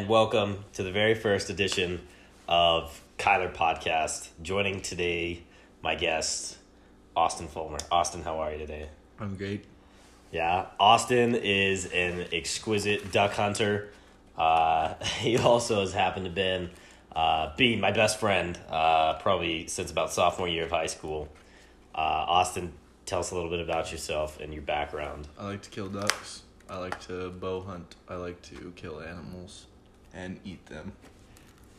and 0.00 0.08
welcome 0.08 0.64
to 0.72 0.82
the 0.82 0.90
very 0.90 1.14
first 1.14 1.50
edition 1.50 2.00
of 2.48 3.02
Kyler 3.18 3.54
Podcast. 3.54 4.30
Joining 4.40 4.80
today, 4.80 5.42
my 5.82 5.94
guest, 5.94 6.56
Austin 7.14 7.48
Fulmer. 7.48 7.76
Austin, 7.92 8.22
how 8.22 8.38
are 8.38 8.50
you 8.50 8.56
today? 8.56 8.88
I'm 9.18 9.36
great. 9.36 9.66
Yeah, 10.32 10.68
Austin 10.78 11.34
is 11.34 11.84
an 11.84 12.24
exquisite 12.32 13.12
duck 13.12 13.32
hunter. 13.32 13.90
Uh, 14.38 14.94
he 15.18 15.36
also 15.36 15.80
has 15.80 15.92
happened 15.92 16.24
to 16.24 16.30
been 16.30 16.70
uh, 17.14 17.54
be 17.58 17.76
my 17.76 17.92
best 17.92 18.18
friend 18.18 18.58
uh, 18.70 19.18
probably 19.18 19.66
since 19.66 19.90
about 19.90 20.14
sophomore 20.14 20.48
year 20.48 20.64
of 20.64 20.70
high 20.70 20.86
school. 20.86 21.28
Uh, 21.94 22.24
Austin, 22.26 22.72
tell 23.04 23.20
us 23.20 23.32
a 23.32 23.34
little 23.34 23.50
bit 23.50 23.60
about 23.60 23.92
yourself 23.92 24.40
and 24.40 24.54
your 24.54 24.62
background. 24.62 25.28
I 25.38 25.44
like 25.44 25.60
to 25.60 25.68
kill 25.68 25.88
ducks. 25.88 26.44
I 26.70 26.78
like 26.78 26.98
to 27.08 27.28
bow 27.32 27.60
hunt. 27.60 27.96
I 28.08 28.14
like 28.14 28.40
to 28.42 28.72
kill 28.76 29.02
animals 29.02 29.66
and 30.14 30.40
eat 30.44 30.64
them. 30.66 30.92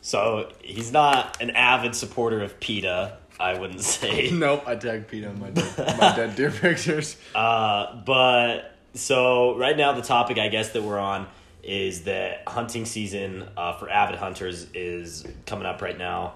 So 0.00 0.50
he's 0.62 0.92
not 0.92 1.40
an 1.40 1.50
avid 1.50 1.94
supporter 1.94 2.42
of 2.42 2.58
PETA, 2.58 3.18
I 3.38 3.58
wouldn't 3.58 3.82
say. 3.82 4.30
nope, 4.32 4.64
I 4.66 4.74
tagged 4.74 5.08
PETA 5.08 5.28
in 5.28 5.40
my 5.40 5.50
dead, 5.50 5.98
my 5.98 6.16
dead 6.16 6.36
deer 6.36 6.50
pictures. 6.60 7.16
Uh, 7.34 8.02
but 8.04 8.76
so 8.94 9.56
right 9.56 9.76
now 9.76 9.92
the 9.92 10.02
topic 10.02 10.38
I 10.38 10.48
guess 10.48 10.70
that 10.70 10.82
we're 10.82 10.98
on 10.98 11.26
is 11.62 12.02
that 12.02 12.42
hunting 12.48 12.84
season 12.84 13.48
uh, 13.56 13.74
for 13.74 13.88
avid 13.88 14.18
hunters 14.18 14.66
is 14.74 15.24
coming 15.46 15.66
up 15.66 15.80
right 15.80 15.96
now. 15.96 16.34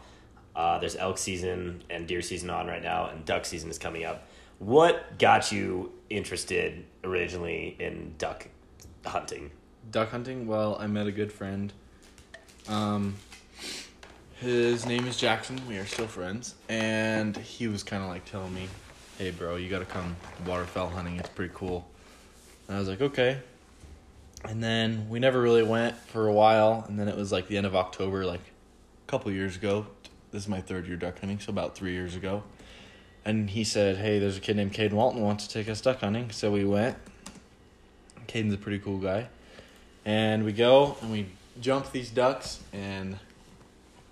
Uh, 0.55 0.78
there's 0.78 0.97
elk 0.97 1.19
season 1.19 1.83
and 1.91 2.06
deer 2.06 2.22
season 2.22 2.48
on 2.48 2.66
right 2.66 2.83
now, 2.83 3.08
and 3.08 3.24
duck 3.24 3.44
season 3.44 3.69
is 3.69 3.78
coming 3.78 4.05
up. 4.05 4.27
What 4.58 5.19
got 5.19 5.52
you 5.52 5.92
interested 6.08 6.84
originally 7.05 7.77
in 7.78 8.14
duck 8.16 8.48
hunting? 9.05 9.50
Duck 9.91 10.10
hunting? 10.10 10.47
Well, 10.47 10.77
I 10.81 10.86
met 10.86 11.06
a 11.06 11.12
good 11.12 11.33
friend. 11.33 11.72
Um, 12.69 13.14
his 14.41 14.86
name 14.86 15.06
is 15.06 15.17
Jackson. 15.17 15.61
We 15.69 15.78
are 15.78 15.86
still 15.86 16.06
friends. 16.06 16.55
And 16.69 17.36
he 17.36 17.69
was 17.69 17.83
kind 17.83 18.03
of 18.03 18.09
like 18.09 18.25
telling 18.25 18.55
me, 18.55 18.69
hey, 19.19 19.31
bro, 19.31 19.56
you 19.56 19.69
got 19.69 19.78
to 19.78 19.84
come 19.84 20.17
waterfowl 20.47 20.89
hunting. 20.89 21.17
It's 21.17 21.28
pretty 21.28 21.53
cool. 21.55 21.87
And 22.67 22.77
I 22.77 22.81
was 22.81 22.89
like, 22.89 23.00
okay. 23.00 23.39
And 24.44 24.62
then 24.62 25.09
we 25.09 25.19
never 25.19 25.41
really 25.41 25.62
went 25.62 25.97
for 25.97 26.27
a 26.27 26.33
while. 26.33 26.84
And 26.89 26.98
then 26.98 27.09
it 27.09 27.17
was 27.17 27.33
like 27.33 27.48
the 27.48 27.56
end 27.56 27.67
of 27.67 27.77
October, 27.77 28.25
like 28.25 28.41
a 28.41 29.11
couple 29.11 29.31
years 29.31 29.56
ago. 29.56 29.87
This 30.33 30.42
is 30.42 30.48
my 30.48 30.61
third 30.61 30.87
year 30.87 30.97
duck 30.97 31.20
hunting, 31.20 31.39
so 31.39 31.50
about 31.50 31.77
three 31.77 31.92
years 31.92 32.17
ago. 32.17 32.42
And 33.25 33.50
he 33.50 33.64
said, 33.64 33.97
hey, 33.97 34.19
there's 34.19 34.37
a 34.37 34.41
kid 34.41 34.56
named 34.56 34.72
Caden 34.72 34.92
Walton 34.92 35.22
wants 35.22 35.47
to 35.47 35.53
take 35.53 35.69
us 35.69 35.81
duck 35.81 36.00
hunting. 36.00 36.31
So 36.31 36.50
we 36.50 36.64
went. 36.64 36.97
Caden's 38.27 38.55
a 38.55 38.59
pretty 38.59 38.81
cool 38.81 38.98
guy. 38.98 39.28
And 40.05 40.44
we 40.44 40.53
go 40.53 40.97
and 41.00 41.11
we 41.11 41.27
jump 41.61 41.93
these 41.93 42.11
ducks, 42.11 42.61
and 42.73 43.19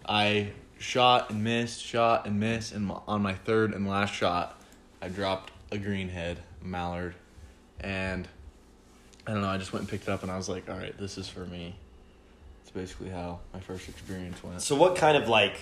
I 0.07 0.53
shot 0.79 1.31
and 1.31 1.43
missed, 1.43 1.83
shot 1.83 2.27
and 2.27 2.39
missed, 2.39 2.73
and 2.73 2.93
on 3.07 3.23
my 3.23 3.35
third 3.35 3.75
and 3.75 3.89
last 3.89 4.15
shot, 4.15 4.61
I 5.01 5.09
dropped 5.09 5.53
a 5.71 5.77
greenhead 5.77 6.37
mallard, 6.63 7.15
and 7.81 8.29
I 9.27 9.33
don't 9.33 9.43
know. 9.43 9.49
I 9.49 9.59
just 9.59 9.73
went 9.73 9.83
and 9.83 9.91
picked 9.91 10.05
it 10.05 10.11
up, 10.11 10.23
and 10.23 10.31
I 10.31 10.37
was 10.37 10.49
like, 10.49 10.69
"All 10.69 10.77
right, 10.77 10.97
this 10.99 11.19
is 11.19 11.29
for 11.29 11.47
me." 11.47 11.75
It's 12.63 12.71
basically 12.71 13.11
how 13.11 13.41
my 13.53 13.61
first 13.61 13.89
experience 13.89 14.43
went. 14.43 14.63
So 14.63 14.77
what 14.77 14.97
kind 14.97 15.17
of 15.17 15.29
like? 15.29 15.57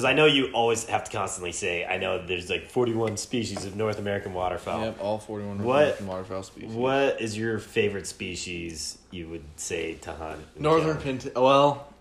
Because 0.00 0.08
I 0.12 0.14
know 0.14 0.24
you 0.24 0.46
always 0.54 0.86
have 0.86 1.04
to 1.04 1.10
constantly 1.10 1.52
say, 1.52 1.84
I 1.84 1.98
know 1.98 2.24
there's 2.24 2.48
like 2.48 2.70
41 2.70 3.18
species 3.18 3.66
of 3.66 3.76
North 3.76 3.98
American 3.98 4.32
waterfowl. 4.32 4.80
Yep, 4.80 4.98
all 4.98 5.18
forty-one 5.18 5.58
North 5.58 5.66
What- 5.66 5.82
American 5.82 6.06
waterfowl 6.06 6.42
species. 6.42 6.72
What 6.72 7.20
is 7.20 7.36
your 7.36 7.58
favorite 7.58 8.06
species 8.06 8.96
you 9.10 9.28
would 9.28 9.44
say 9.56 9.96
to 9.96 10.12
hunt? 10.14 10.40
Northern 10.58 10.96
pintail. 10.96 11.34
Well, 11.34 11.92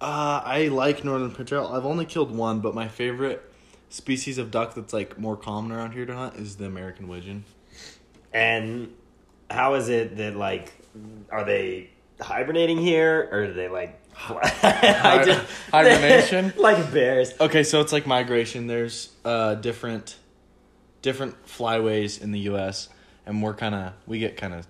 uh, 0.00 0.40
I 0.44 0.68
like 0.68 1.02
northern 1.04 1.32
pintail. 1.32 1.72
I've 1.72 1.84
only 1.84 2.04
killed 2.04 2.30
one, 2.30 2.60
but 2.60 2.76
my 2.76 2.86
favorite 2.86 3.42
species 3.88 4.38
of 4.38 4.52
duck 4.52 4.74
that's 4.76 4.92
like 4.92 5.18
more 5.18 5.36
common 5.36 5.72
around 5.72 5.90
here 5.94 6.06
to 6.06 6.14
hunt 6.14 6.36
is 6.36 6.58
the 6.58 6.66
American 6.66 7.08
widgeon. 7.08 7.44
And 8.32 8.94
how 9.50 9.74
is 9.74 9.88
it 9.88 10.16
that 10.18 10.36
like 10.36 10.74
are 11.28 11.42
they 11.42 11.90
hibernating 12.22 12.78
here 12.78 13.28
or 13.32 13.44
are 13.44 13.52
they 13.52 13.68
like 13.68 13.96
I 14.28 15.22
just- 15.24 15.46
hibernation? 15.70 16.52
like 16.58 16.92
bears? 16.92 17.32
Okay, 17.40 17.62
so 17.62 17.80
it's 17.80 17.92
like 17.92 18.06
migration. 18.06 18.66
There's 18.66 19.10
uh 19.24 19.54
different 19.54 20.16
different 21.02 21.46
flyways 21.46 22.20
in 22.20 22.30
the 22.32 22.40
U.S. 22.40 22.88
and 23.26 23.42
we're 23.42 23.54
kind 23.54 23.74
of 23.74 23.92
we 24.06 24.18
get 24.18 24.36
kind 24.36 24.54
of 24.54 24.66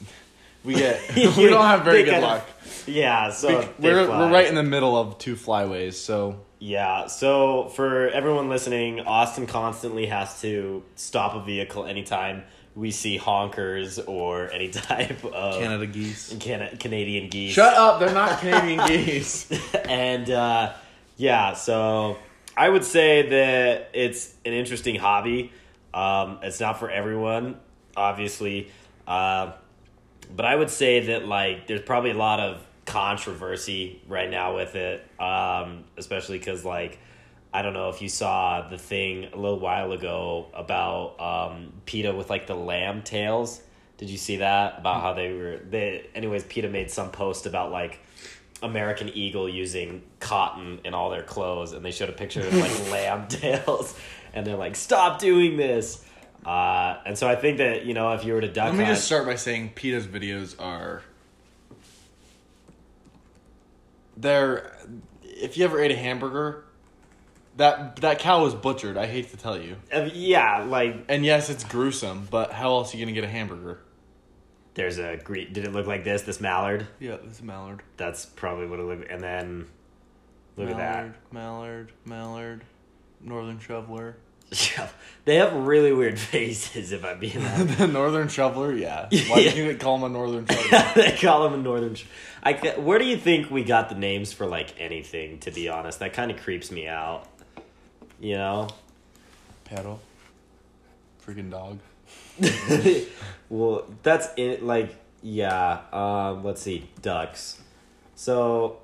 we 0.64 0.74
get 0.74 1.14
we 1.14 1.24
don't 1.48 1.64
have 1.64 1.84
very 1.84 2.02
good 2.04 2.12
kinda- 2.12 2.26
luck. 2.26 2.48
Yeah, 2.86 3.30
so 3.30 3.60
we, 3.78 3.88
we're, 3.90 4.08
we're 4.08 4.30
right 4.30 4.46
in 4.46 4.54
the 4.56 4.62
middle 4.62 4.96
of 4.96 5.18
two 5.18 5.36
flyways, 5.36 5.94
so 5.94 6.40
Yeah, 6.58 7.06
so 7.06 7.68
for 7.68 8.08
everyone 8.08 8.48
listening, 8.48 9.00
Austin 9.00 9.46
constantly 9.46 10.06
has 10.06 10.40
to 10.40 10.82
stop 10.96 11.34
a 11.34 11.44
vehicle 11.44 11.84
anytime 11.86 12.42
we 12.74 12.90
see 12.90 13.18
honkers 13.18 14.02
or 14.06 14.50
any 14.50 14.68
type 14.70 15.24
of 15.24 15.60
Canada 15.60 15.86
geese. 15.86 16.34
Cana- 16.40 16.76
Canadian 16.76 17.28
geese. 17.28 17.54
Shut 17.54 17.74
up! 17.74 18.00
They're 18.00 18.14
not 18.14 18.40
Canadian 18.40 18.86
geese. 18.86 19.50
and 19.74 20.30
uh, 20.30 20.72
yeah, 21.16 21.54
so 21.54 22.18
I 22.56 22.68
would 22.68 22.84
say 22.84 23.28
that 23.28 23.90
it's 23.92 24.34
an 24.44 24.52
interesting 24.52 24.96
hobby. 24.96 25.52
Um, 25.92 26.38
it's 26.42 26.60
not 26.60 26.78
for 26.78 26.90
everyone, 26.90 27.56
obviously, 27.96 28.70
uh, 29.06 29.52
but 30.34 30.46
I 30.46 30.56
would 30.56 30.70
say 30.70 31.00
that 31.06 31.26
like 31.26 31.66
there's 31.66 31.82
probably 31.82 32.12
a 32.12 32.16
lot 32.16 32.40
of 32.40 32.66
controversy 32.86 34.00
right 34.08 34.30
now 34.30 34.56
with 34.56 34.74
it, 34.74 35.06
um, 35.20 35.84
especially 35.96 36.38
because 36.38 36.64
like. 36.64 36.98
I 37.52 37.62
don't 37.62 37.74
know 37.74 37.90
if 37.90 38.00
you 38.00 38.08
saw 38.08 38.68
the 38.68 38.78
thing 38.78 39.26
a 39.32 39.36
little 39.36 39.58
while 39.58 39.92
ago 39.92 40.46
about 40.54 41.20
um, 41.20 41.72
PETA 41.84 42.14
with 42.14 42.30
like 42.30 42.46
the 42.46 42.54
lamb 42.54 43.02
tails. 43.02 43.60
Did 43.98 44.08
you 44.08 44.16
see 44.16 44.36
that 44.36 44.78
about 44.78 45.02
how 45.02 45.12
they 45.12 45.32
were? 45.32 45.58
They 45.58 46.06
anyways. 46.14 46.44
PETA 46.44 46.68
made 46.68 46.90
some 46.90 47.10
post 47.10 47.44
about 47.46 47.70
like 47.70 48.00
American 48.62 49.10
Eagle 49.10 49.48
using 49.48 50.02
cotton 50.18 50.80
in 50.84 50.94
all 50.94 51.10
their 51.10 51.22
clothes, 51.22 51.72
and 51.72 51.84
they 51.84 51.90
showed 51.90 52.08
a 52.08 52.12
picture 52.12 52.40
of 52.40 52.54
like 52.54 52.72
lamb 52.90 53.26
tails, 53.28 53.94
and 54.32 54.46
they're 54.46 54.56
like, 54.56 54.74
"Stop 54.74 55.18
doing 55.18 55.56
this." 55.56 56.04
Uh, 56.44 56.96
and 57.06 57.16
so 57.16 57.28
I 57.28 57.36
think 57.36 57.58
that 57.58 57.84
you 57.84 57.94
know 57.94 58.12
if 58.14 58.24
you 58.24 58.32
were 58.32 58.40
to 58.40 58.48
duck 58.48 58.70
Let 58.70 58.78
me 58.78 58.84
hunt, 58.84 58.96
just 58.96 59.06
start 59.06 59.26
by 59.26 59.36
saying 59.36 59.72
PETA's 59.74 60.06
videos 60.06 60.60
are. 60.60 61.02
They're. 64.16 64.72
If 65.22 65.56
you 65.56 65.64
ever 65.64 65.80
ate 65.80 65.90
a 65.90 65.96
hamburger, 65.96 66.64
that 67.56 67.96
that 67.96 68.18
cow 68.18 68.42
was 68.44 68.54
butchered. 68.54 68.96
I 68.96 69.06
hate 69.06 69.30
to 69.30 69.36
tell 69.36 69.60
you. 69.60 69.76
uh, 69.92 70.08
yeah, 70.12 70.64
like 70.64 71.04
And 71.08 71.24
yes, 71.24 71.50
it's 71.50 71.64
gruesome, 71.64 72.26
but 72.30 72.52
how 72.52 72.70
else 72.70 72.94
are 72.94 72.96
you 72.96 73.04
gonna 73.04 73.14
get 73.14 73.24
a 73.24 73.28
hamburger? 73.28 73.80
there's 74.74 74.96
a 74.98 75.18
gre 75.18 75.40
Did 75.52 75.64
it 75.66 75.72
look 75.72 75.86
like 75.86 76.02
this? 76.02 76.22
This 76.22 76.40
mallard? 76.40 76.86
Yeah, 76.98 77.18
this 77.22 77.42
mallard. 77.42 77.82
That's 77.98 78.24
probably 78.24 78.66
what 78.66 78.80
it 78.80 78.84
looked. 78.84 79.10
And 79.10 79.22
then 79.22 79.66
look 80.56 80.70
mallard, 80.70 81.14
Mallard, 81.30 81.92
mallard, 82.06 82.64
northern 83.20 83.58
shoveler. 83.58 84.16
Yeah, 84.76 84.88
they 85.24 85.36
have 85.36 85.54
really 85.54 85.92
weird 85.94 86.18
faces. 86.34 86.92
If 86.92 87.04
I'm 87.06 87.18
being 87.18 87.38
honest. 87.38 87.78
the 87.78 87.86
northern 87.86 88.28
shoveler, 88.28 88.72
yeah. 88.74 89.08
Why 89.28 89.38
Yeah. 89.38 89.52
do 89.54 89.64
you 89.64 89.76
call 89.76 89.96
him 89.96 90.02
a 90.04 90.08
northern 90.10 90.44
shoveler? 90.46 90.92
they 90.94 91.16
call 91.16 91.44
them 91.44 91.54
a 91.54 91.62
northern. 91.62 91.94
Sh- 91.94 92.04
I 92.42 92.52
where 92.78 92.98
do 92.98 93.06
you 93.06 93.16
think 93.16 93.50
we 93.50 93.64
got 93.64 93.88
the 93.88 93.94
names 93.94 94.32
for 94.34 94.44
like 94.46 94.74
anything? 94.78 95.38
To 95.40 95.50
be 95.50 95.70
honest, 95.70 96.00
that 96.00 96.12
kind 96.12 96.30
of 96.30 96.36
creeps 96.38 96.70
me 96.70 96.86
out. 96.86 97.26
You 98.22 98.36
know. 98.36 98.68
Paddle. 99.64 100.00
Freaking 101.26 101.50
dog. 101.50 101.80
well, 103.48 103.84
that's 104.04 104.28
it. 104.36 104.62
Like, 104.62 104.94
yeah. 105.22 105.80
Um, 105.92 106.44
let's 106.44 106.62
see, 106.62 106.88
ducks. 107.02 107.60
So, 108.14 108.78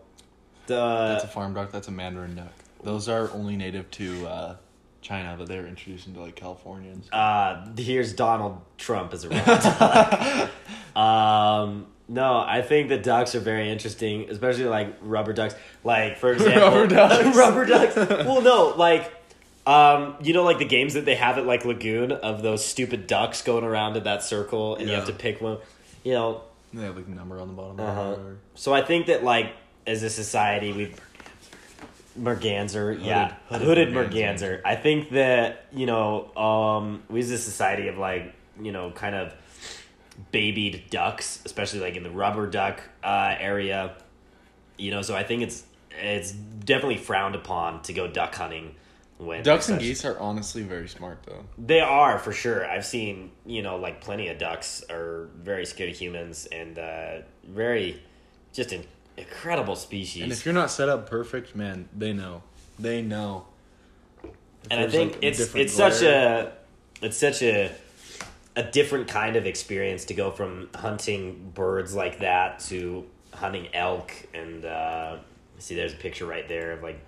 the. 0.67 0.75
That's 0.75 1.25
a 1.25 1.29
farm 1.29 1.55
duck. 1.55 1.70
That's 1.70 1.87
a 1.87 1.93
mandarin 1.93 2.35
duck. 2.35 2.52
Those 2.82 3.08
are 3.08 3.31
only 3.32 3.56
native 3.56 3.88
to 3.93 4.26
uh, 4.26 4.56
China, 5.02 5.37
but 5.38 5.46
they're 5.46 5.67
introduced 5.69 6.08
into 6.08 6.20
like 6.20 6.34
Californians. 6.34 7.08
uh, 7.12 7.64
here's 7.76 8.12
Donald 8.14 8.61
Trump 8.76 9.12
as 9.14 9.25
a 9.25 9.29
duck. 9.29 10.50
um, 10.96 11.87
no, 12.08 12.38
I 12.41 12.62
think 12.62 12.88
the 12.88 12.99
ducks 12.99 13.34
are 13.37 13.41
very 13.41 13.70
interesting, 13.70 14.31
especially 14.31 14.64
like 14.64 14.96
rubber 15.00 15.32
ducks. 15.32 15.55
Like 15.84 16.17
for 16.19 16.32
example, 16.34 16.70
Rubber 16.70 16.87
ducks? 16.88 17.37
rubber 17.37 17.64
ducks. 17.67 17.96
Well, 17.96 18.41
no, 18.43 18.75
like. 18.76 19.12
Um, 19.69 20.17
you 20.23 20.32
know, 20.32 20.44
like 20.44 20.56
the 20.59 20.65
games 20.65 20.94
that 20.94 21.05
they 21.05 21.15
have 21.17 21.37
at 21.37 21.44
like 21.44 21.67
Lagoon 21.67 22.11
of 22.11 22.43
those 22.43 22.65
stupid 22.65 23.06
ducks 23.06 23.43
going 23.43 23.65
around 23.65 23.99
in 23.99 24.05
that 24.05 24.23
circle, 24.23 24.76
and 24.76 24.88
you 24.88 24.94
have 24.94 25.06
to 25.06 25.12
pick 25.12 25.43
one. 25.43 25.59
You 26.05 26.12
know, 26.15 26.41
They 26.73 26.85
have 26.85 26.97
like 26.97 27.06
a 27.06 27.11
number 27.11 27.38
on 27.38 27.49
the 27.49 27.55
bottom. 27.55 27.79
Uh-huh. 27.81 28.17
So 28.55 28.73
I 28.73 28.81
think 28.81 29.09
that 29.09 29.23
like 29.23 29.53
as 29.87 30.03
a 30.03 30.09
society 30.09 30.73
we 30.73 30.94
merganser, 32.17 32.93
yeah, 32.93 33.35
Hooded- 33.50 33.67
hooded, 33.67 33.88
hooded 33.88 33.94
merganser. 33.94 34.62
I 34.65 34.75
think 34.75 35.11
that 35.11 35.67
you 35.70 35.85
know 35.85 36.35
um, 36.35 37.03
we 37.11 37.20
as 37.20 37.31
a 37.31 37.37
society 37.37 37.88
of 37.88 37.99
like 37.99 38.35
you 38.59 38.73
know 38.73 38.91
kind 38.91 39.15
of 39.15 39.35
babied 40.32 40.85
ducks, 40.88 41.43
especially 41.44 41.81
like 41.81 41.94
in 41.94 42.05
the 42.05 42.11
rubber 42.11 42.47
duck 42.47 42.81
uh, 43.05 43.35
area. 43.38 43.97
You 44.79 44.93
know, 44.93 45.03
so 45.03 45.15
I 45.15 45.25
think 45.25 45.43
it's 45.43 45.62
it's 45.91 46.32
definitely 46.32 46.97
frowned 46.97 47.35
upon 47.35 47.82
to 47.82 47.93
go 47.93 48.09
duck 48.09 48.35
hunting 48.35 48.75
when 49.19 49.43
Ducks 49.43 49.69
and 49.69 49.81
geese 49.81 50.05
are 50.05 50.19
honestly 50.19 50.62
very 50.62 50.88
smart 50.88 51.25
though. 51.25 51.44
They 51.59 51.81
are 51.81 52.19
for 52.19 52.32
sure. 52.32 52.69
I've 52.69 52.87
seen 52.87 53.32
you 53.44 53.62
know 53.62 53.76
like 53.76 54.00
plenty 54.00 54.29
of 54.29 54.38
ducks 54.38 54.82
are 54.88 55.29
very 55.37 55.67
scared 55.67 55.91
of 55.91 55.97
humans 55.97 56.47
and 56.47 56.79
uh, 56.79 57.19
very 57.44 58.03
just 58.53 58.73
an 58.73 58.85
incredible 59.17 59.76
species. 59.76 60.23
And 60.23 60.32
if 60.32 60.44
you're 60.44 60.55
not 60.55 60.70
set 60.70 60.88
up 60.88 61.11
perfect, 61.11 61.55
man, 61.55 61.88
they 61.97 62.12
know. 62.12 62.43
They 62.79 63.03
know. 63.03 63.47
If 64.23 64.31
and 64.70 64.81
I 64.81 64.88
think 64.88 65.15
like, 65.15 65.25
it's 65.25 65.55
it's 65.55 65.73
such 65.73 66.03
a 66.03 66.53
it's 67.03 67.17
such 67.17 67.43
a 67.43 67.73
a 68.56 68.62
different 68.62 69.09
kind 69.09 69.37
of 69.37 69.47
experience 69.47 70.06
to 70.06 70.15
go 70.15 70.31
from 70.31 70.69
hunting 70.75 71.53
birds 71.55 71.94
like 71.94 72.20
that 72.20 72.59
to 72.59 73.06
hunting 73.32 73.69
elk 73.73 74.12
and 74.35 74.65
uh, 74.65 75.17
see 75.59 75.76
there's 75.76 75.93
a 75.93 75.97
picture 75.97 76.26
right 76.26 76.49
there 76.49 76.73
of 76.73 76.82
like 76.82 77.00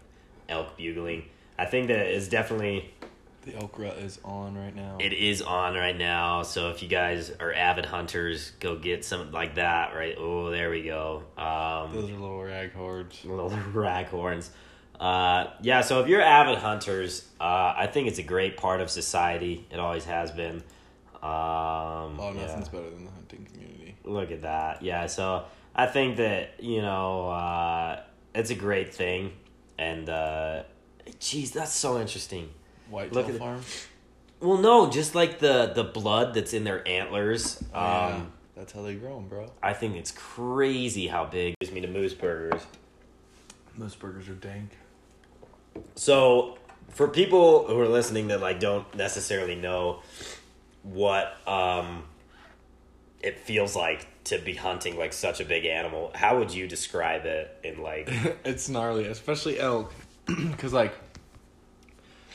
elk 0.49 0.77
bugling. 0.77 1.25
I 1.61 1.67
think 1.67 1.89
that 1.89 2.07
is 2.09 2.29
definitely 2.29 2.95
the 3.43 3.55
elk 3.57 3.79
rut 3.79 3.97
is 3.99 4.19
on 4.25 4.55
right 4.57 4.75
now. 4.75 4.99
it 5.01 5.13
is 5.13 5.41
on 5.43 5.75
right 5.75 5.97
now. 5.97 6.43
So 6.43 6.71
if 6.71 6.83
you 6.83 6.89
guys 6.89 7.31
are 7.41 7.53
avid 7.53 7.87
hunters, 7.87 8.53
go 8.61 8.77
get 8.77 9.05
something 9.05 9.33
like 9.33 9.55
that. 9.57 9.95
Right? 9.95 10.15
Oh, 10.19 10.51
there 10.51 10.71
we 10.71 10.83
go. 10.83 11.23
Um, 11.39 11.93
Those 11.95 12.11
are 12.11 12.15
little 12.15 12.39
raghorns. 12.41 13.25
little 13.29 13.51
raghorns. 13.51 14.49
Uh, 14.99 15.47
yeah, 15.63 15.81
so 15.81 16.01
if 16.03 16.09
you're 16.09 16.21
avid 16.21 16.59
hunters, 16.59 17.27
uh, 17.41 17.73
I 17.77 17.87
think 17.91 18.09
it's 18.09 18.19
a 18.19 18.23
great 18.23 18.59
part 18.59 18.83
of 18.83 18.91
society. 18.91 19.67
It 19.71 19.81
always 19.81 20.05
has 20.05 20.31
been. 20.31 20.57
Um, 21.23 22.19
Oh, 22.21 22.33
yeah. 22.35 22.47
nothing's 22.47 22.69
better 22.69 22.91
than 22.91 23.05
the 23.07 23.11
hunting 23.11 23.47
community. 23.51 23.97
Look 24.05 24.31
at 24.31 24.43
that. 24.43 24.83
Yeah, 24.83 25.07
so 25.07 25.45
I 25.75 25.87
think 25.87 26.17
that, 26.19 26.63
you 26.63 26.83
know, 26.83 27.31
uh, 27.31 28.01
it's 28.35 28.51
a 28.51 28.55
great 28.55 28.95
thing. 28.95 29.33
And, 29.79 30.09
geez, 31.19 31.51
that's 31.51 31.73
so 31.75 32.01
interesting. 32.01 32.51
Whitetail 32.89 33.23
Look 33.23 33.29
at 33.31 33.39
farm. 33.39 33.63
Well, 34.41 34.59
no, 34.59 34.91
just 34.91 35.15
like 35.15 35.39
the, 35.39 35.73
the 35.75 35.85
blood 35.85 36.35
that's 36.35 36.55
in 36.55 36.65
their 36.65 36.87
antlers. 36.89 37.63
Um, 37.63 37.67
yeah, 37.75 38.23
that's 38.57 38.73
how 38.73 38.83
they 38.83 38.95
grow 38.95 39.19
'em, 39.19 39.29
bro. 39.29 39.51
I 39.63 39.73
think 39.75 39.97
it's 39.97 40.11
crazy 40.11 41.07
how 41.07 41.25
big. 41.27 41.55
Gives 41.61 41.73
me 41.73 41.81
the 41.81 41.89
moose 41.89 42.15
burgers. 42.15 42.63
Moose 43.77 43.95
burgers 43.95 44.29
are 44.29 44.35
dank. 44.35 44.71
So, 45.95 46.59
for 46.89 47.07
people 47.09 47.67
who 47.67 47.79
are 47.79 47.89
listening 47.89 48.29
that 48.29 48.41
like 48.41 48.61
don't 48.61 48.93
necessarily 48.95 49.55
know 49.55 50.01
what 50.83 51.37
um 51.47 52.05
it 53.23 53.39
feels 53.39 53.77
like 53.77 54.07
to 54.25 54.39
be 54.39 54.55
hunting 54.55 54.97
like 54.97 55.13
such 55.13 55.41
a 55.41 55.45
big 55.45 55.67
animal, 55.67 56.11
how 56.15 56.39
would 56.39 56.53
you 56.53 56.67
describe 56.67 57.27
it 57.27 57.55
in 57.63 57.83
like 57.83 58.09
it's 58.45 58.69
gnarly, 58.69 59.05
especially 59.07 59.61
elk, 59.61 59.93
because 60.51 60.73
like 60.73 60.95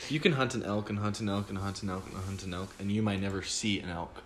you 0.08 0.20
can 0.20 0.32
hunt 0.32 0.54
an 0.54 0.62
elk 0.62 0.90
and 0.90 0.98
hunt 0.98 1.20
an 1.20 1.28
elk 1.28 1.48
and 1.48 1.58
hunt 1.58 1.82
an 1.82 1.90
elk 1.90 2.04
and 2.06 2.16
hunt 2.24 2.44
an 2.44 2.54
elk, 2.54 2.74
and 2.78 2.90
you 2.92 3.02
might 3.02 3.20
never 3.20 3.42
see 3.42 3.80
an 3.80 3.90
elk. 3.90 4.22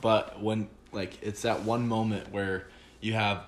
But 0.00 0.42
when 0.42 0.68
like 0.92 1.18
it's 1.22 1.42
that 1.42 1.62
one 1.62 1.88
moment 1.88 2.32
where 2.32 2.66
you 3.00 3.14
have 3.14 3.44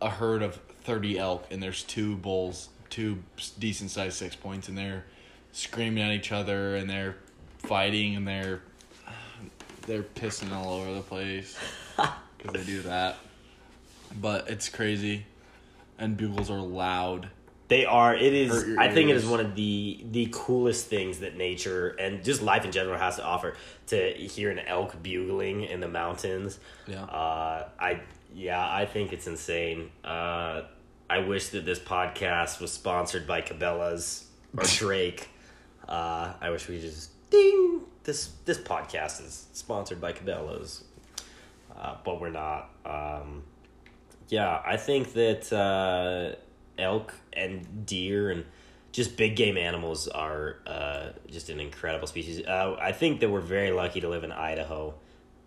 a 0.00 0.10
herd 0.10 0.42
of 0.42 0.56
thirty 0.84 1.18
elk 1.18 1.46
and 1.50 1.62
there's 1.62 1.82
two 1.82 2.16
bulls, 2.16 2.68
two 2.88 3.18
decent 3.58 3.90
sized 3.90 4.16
six 4.16 4.34
points, 4.36 4.68
and 4.68 4.76
they're 4.76 5.04
screaming 5.52 6.02
at 6.02 6.12
each 6.12 6.32
other 6.32 6.76
and 6.76 6.88
they're 6.88 7.16
fighting 7.58 8.16
and 8.16 8.26
they're 8.26 8.62
they're 9.82 10.02
pissing 10.02 10.52
all 10.52 10.74
over 10.74 10.94
the 10.94 11.00
place 11.00 11.58
because 11.96 12.52
they 12.52 12.64
do 12.64 12.82
that. 12.82 13.16
But 14.20 14.50
it's 14.50 14.68
crazy, 14.68 15.26
and 15.98 16.16
bugles 16.16 16.50
are 16.50 16.60
loud. 16.60 17.28
They 17.70 17.86
are 17.86 18.16
it 18.16 18.34
is 18.34 18.76
I 18.76 18.88
think 18.92 19.10
it 19.10 19.16
is 19.16 19.24
one 19.24 19.38
of 19.38 19.54
the 19.54 20.04
the 20.10 20.28
coolest 20.32 20.88
things 20.88 21.20
that 21.20 21.36
nature 21.36 21.90
and 22.00 22.22
just 22.24 22.42
life 22.42 22.64
in 22.64 22.72
general 22.72 22.98
has 22.98 23.16
to 23.16 23.24
offer 23.24 23.54
to 23.86 24.12
hear 24.12 24.50
an 24.50 24.58
elk 24.58 25.00
bugling 25.02 25.62
in 25.62 25.78
the 25.78 25.88
mountains. 25.88 26.58
Yeah. 26.88 27.04
Uh, 27.04 27.68
I 27.78 28.00
yeah, 28.34 28.68
I 28.68 28.86
think 28.86 29.12
it's 29.12 29.28
insane. 29.28 29.90
Uh, 30.04 30.62
I 31.08 31.20
wish 31.20 31.48
that 31.50 31.64
this 31.64 31.78
podcast 31.78 32.60
was 32.60 32.72
sponsored 32.72 33.26
by 33.26 33.40
Cabela's 33.40 34.26
or 34.56 34.64
Drake. 34.76 35.28
Uh, 35.88 36.32
I 36.40 36.50
wish 36.50 36.68
we 36.68 36.80
just 36.80 37.12
ding. 37.30 37.82
This 38.02 38.32
this 38.46 38.58
podcast 38.58 39.24
is 39.24 39.46
sponsored 39.52 40.00
by 40.00 40.12
Cabela's, 40.12 40.82
uh, 41.76 41.98
but 42.04 42.20
we're 42.20 42.30
not. 42.30 42.70
Um, 42.84 43.44
yeah, 44.28 44.60
I 44.66 44.76
think 44.76 45.12
that 45.12 45.52
uh, 45.52 46.36
elk 46.80 47.14
and 47.32 47.86
deer 47.86 48.30
and 48.30 48.44
just 48.92 49.16
big 49.16 49.36
game 49.36 49.56
animals 49.56 50.08
are 50.08 50.56
uh, 50.66 51.10
just 51.28 51.48
an 51.48 51.60
incredible 51.60 52.08
species. 52.08 52.44
Uh, 52.44 52.76
I 52.80 52.92
think 52.92 53.20
that 53.20 53.30
we're 53.30 53.40
very 53.40 53.70
lucky 53.70 54.00
to 54.00 54.08
live 54.08 54.24
in 54.24 54.32
Idaho 54.32 54.94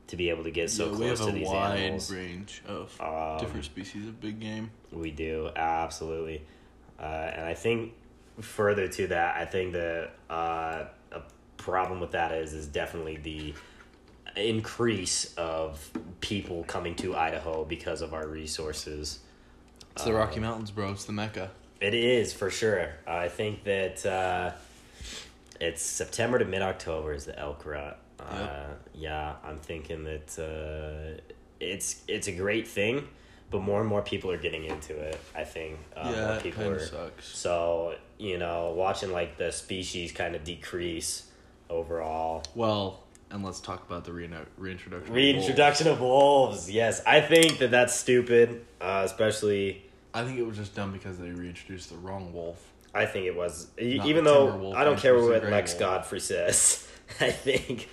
to 0.07 0.15
be 0.17 0.29
able 0.29 0.43
to 0.43 0.51
get 0.51 0.69
so 0.69 0.89
Yeah, 0.91 0.95
close 0.95 0.99
we 0.99 1.15
to 1.17 1.23
have 1.25 1.35
a 1.35 1.39
these 1.39 1.47
wide 1.47 1.79
animals. 1.79 2.11
range 2.13 2.61
of 2.67 3.01
Um, 3.01 3.39
different 3.39 3.65
species 3.65 4.07
of 4.07 4.21
big 4.21 4.39
game. 4.39 4.71
We 4.91 5.11
do 5.11 5.49
absolutely, 5.55 6.43
uh, 6.99 7.03
and 7.03 7.45
I 7.45 7.53
think 7.53 7.93
further 8.39 8.87
to 8.87 9.07
that, 9.07 9.35
I 9.35 9.45
think 9.45 9.73
that 9.73 10.11
uh, 10.29 10.85
a 11.11 11.21
problem 11.57 11.99
with 11.99 12.11
that 12.11 12.31
is 12.31 12.53
is 12.53 12.67
definitely 12.67 13.17
the 13.17 13.53
increase 14.35 15.33
of 15.35 15.89
people 16.21 16.63
coming 16.63 16.95
to 16.95 17.15
Idaho 17.15 17.63
because 17.65 18.01
of 18.01 18.13
our 18.13 18.27
resources. 18.27 19.19
It's 19.93 20.03
the 20.03 20.13
Rocky 20.13 20.39
Mountains, 20.39 20.71
bro. 20.71 20.91
It's 20.91 21.05
the 21.05 21.13
mecca. 21.13 21.51
It 21.79 21.93
is 21.93 22.33
for 22.33 22.49
sure. 22.49 22.89
I 23.05 23.27
think 23.27 23.63
that 23.65 24.05
uh, 24.05 24.51
it's 25.59 25.81
September 25.81 26.39
to 26.39 26.45
mid 26.45 26.61
October 26.61 27.13
is 27.13 27.25
the 27.25 27.37
elk 27.37 27.65
rut. 27.65 27.99
Uh, 28.19 28.23
Yep. 28.39 28.79
Yeah, 28.95 29.33
I'm 29.43 29.57
thinking 29.57 30.03
that 30.05 30.39
uh, 30.39 31.19
it's 31.59 32.03
it's 32.07 32.27
a 32.27 32.31
great 32.31 32.67
thing, 32.67 33.07
but 33.51 33.61
more 33.61 33.79
and 33.81 33.89
more 33.89 34.01
people 34.01 34.31
are 34.31 34.37
getting 34.37 34.65
into 34.65 34.95
it. 34.97 35.19
I 35.35 35.43
think 35.43 35.77
uh, 35.95 36.11
yeah, 36.15 36.39
people 36.41 36.63
kind 36.63 36.75
are. 36.75 36.77
of 36.77 36.81
sucks. 36.83 37.27
So 37.27 37.95
you 38.17 38.37
know, 38.37 38.73
watching 38.75 39.11
like 39.11 39.37
the 39.37 39.51
species 39.51 40.11
kind 40.11 40.35
of 40.35 40.43
decrease 40.43 41.27
overall. 41.69 42.43
Well, 42.55 43.03
and 43.33 43.43
let's 43.43 43.59
talk 43.59 43.85
about 43.85 44.05
the 44.05 44.11
reino- 44.11 44.45
reintroduction. 44.57 45.09
of 45.09 45.13
Reintroduction 45.15 45.87
of 45.87 45.99
wolves. 45.99 46.71
Yes, 46.71 47.01
I 47.05 47.19
think 47.19 47.57
that 47.57 47.71
that's 47.71 47.93
stupid. 47.93 48.63
Uh, 48.79 49.01
especially. 49.03 49.83
I 50.13 50.23
think 50.23 50.37
it 50.39 50.43
was 50.45 50.55
just 50.57 50.75
dumb 50.75 50.93
because 50.93 51.17
they 51.17 51.31
reintroduced 51.31 51.89
the 51.89 51.97
wrong 51.97 52.31
wolf. 52.31 52.71
I 52.93 53.05
think 53.07 53.25
it 53.25 53.35
was 53.35 53.67
Not 53.79 54.05
even 54.05 54.23
though 54.23 54.73
I 54.73 54.83
don't 54.83 54.99
care 54.99 55.19
what 55.19 55.43
Lex 55.49 55.71
wolf. 55.73 55.79
Godfrey 55.79 56.19
says. 56.19 56.87
I 57.19 57.31
think 57.31 57.89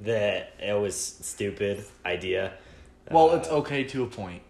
that 0.00 0.52
it 0.60 0.78
was 0.80 0.96
stupid 0.96 1.84
idea. 2.06 2.52
Well, 3.10 3.30
Uh, 3.30 3.36
it's 3.36 3.48
okay 3.48 3.84
to 3.84 4.04
a 4.04 4.06
point. 4.06 4.42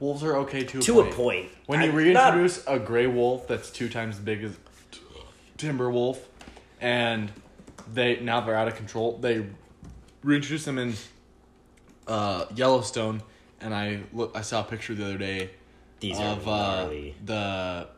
Wolves 0.00 0.24
are 0.24 0.36
okay 0.38 0.64
to 0.64 0.78
a 0.78 0.82
to 0.82 0.94
point. 0.94 1.12
a 1.12 1.16
point. 1.16 1.48
When 1.66 1.80
I- 1.80 1.84
you 1.84 2.12
not- 2.12 2.34
reintroduce 2.34 2.64
a 2.66 2.78
gray 2.80 3.06
wolf 3.06 3.46
that's 3.46 3.70
two 3.70 3.88
times 3.88 4.16
as 4.16 4.20
big 4.22 4.42
as 4.42 4.56
timber 5.56 5.88
wolf, 5.90 6.28
and 6.80 7.30
they 7.92 8.20
now 8.20 8.40
they're 8.40 8.56
out 8.56 8.68
of 8.68 8.76
control. 8.76 9.18
They 9.18 9.46
reintroduce 10.22 10.64
them 10.64 10.78
in 10.78 10.94
uh, 12.06 12.46
Yellowstone, 12.54 13.22
and 13.60 13.74
I 13.74 14.00
look. 14.12 14.32
I 14.34 14.42
saw 14.42 14.60
a 14.60 14.64
picture 14.64 14.94
the 14.94 15.04
other 15.04 15.18
day 15.18 15.50
these 16.02 16.18
are 16.18 16.36
of 16.36 16.48
uh, 16.48 16.88
the 17.24 17.88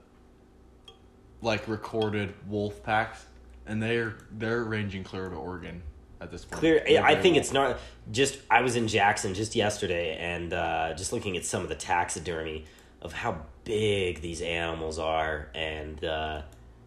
like 1.41 1.67
recorded 1.67 2.35
wolf 2.47 2.83
packs, 2.83 3.25
and 3.67 3.83
they're 3.83 4.17
they're 4.31 4.63
ranging 4.63 5.05
clear 5.05 5.29
to 5.31 5.37
Oregon 5.37 5.83
at 6.21 6.31
this 6.31 6.45
point. 6.45 6.61
Clear. 6.61 6.83
They're 6.87 7.03
I 7.03 7.15
think 7.15 7.35
wolf. 7.35 7.45
it's 7.45 7.53
not 7.53 7.79
just. 8.13 8.39
I 8.51 8.61
was 8.61 8.77
in 8.77 8.89
Jackson 8.89 9.33
just 9.33 9.57
yesterday, 9.57 10.19
and 10.19 10.53
uh, 10.53 10.93
just 10.95 11.15
looking 11.15 11.37
at 11.39 11.47
some 11.47 11.63
of 11.63 11.71
the 11.71 11.75
taxidermy 11.75 12.67
of 13.01 13.15
how 13.15 13.39
big 13.65 14.21
these 14.21 14.43
animals 14.43 14.99
are, 14.99 15.49
and 15.55 16.05
uh, 16.05 16.43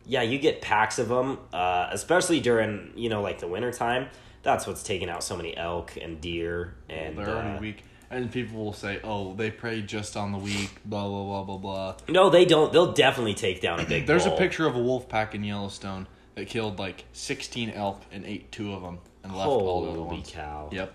yeah, 0.07 0.21
you 0.21 0.39
get 0.39 0.61
packs 0.61 0.99
of 0.99 1.09
them, 1.09 1.37
uh, 1.53 1.89
especially 1.91 2.39
during 2.39 2.93
you 2.95 3.09
know 3.09 3.21
like 3.21 3.39
the 3.39 3.47
wintertime. 3.47 4.07
That's 4.43 4.65
what's 4.65 4.83
taking 4.83 5.09
out 5.09 5.23
so 5.23 5.35
many 5.35 5.55
elk 5.57 5.97
and 6.01 6.21
deer, 6.21 6.75
and 6.89 7.17
they're 7.17 7.27
already 7.29 7.57
uh, 7.57 7.59
weak. 7.59 7.83
And 8.09 8.31
people 8.31 8.63
will 8.63 8.73
say, 8.73 9.01
"Oh, 9.03 9.33
they 9.35 9.51
prey 9.51 9.81
just 9.81 10.15
on 10.15 10.31
the 10.31 10.37
weak." 10.37 10.71
Blah 10.85 11.07
blah 11.07 11.23
blah 11.23 11.43
blah 11.43 11.57
blah. 11.57 11.95
no, 12.07 12.29
they 12.29 12.45
don't. 12.45 12.71
They'll 12.71 12.93
definitely 12.93 13.33
take 13.33 13.61
down 13.61 13.81
a 13.81 13.85
big. 13.85 14.05
There's 14.07 14.25
a 14.25 14.31
picture 14.31 14.65
of 14.65 14.75
a 14.75 14.81
wolf 14.81 15.09
pack 15.09 15.35
in 15.35 15.43
Yellowstone 15.43 16.07
that 16.35 16.47
killed 16.47 16.79
like 16.79 17.03
16 17.13 17.71
elk 17.71 18.01
and 18.11 18.23
ate 18.25 18.51
two 18.51 18.73
of 18.73 18.81
them 18.81 18.99
and 19.23 19.35
left 19.35 19.49
all 19.49 19.81
the 19.81 19.89
other 19.89 19.99
Holy 19.99 20.17
ones. 20.17 20.31
cow! 20.31 20.69
Yep. 20.71 20.93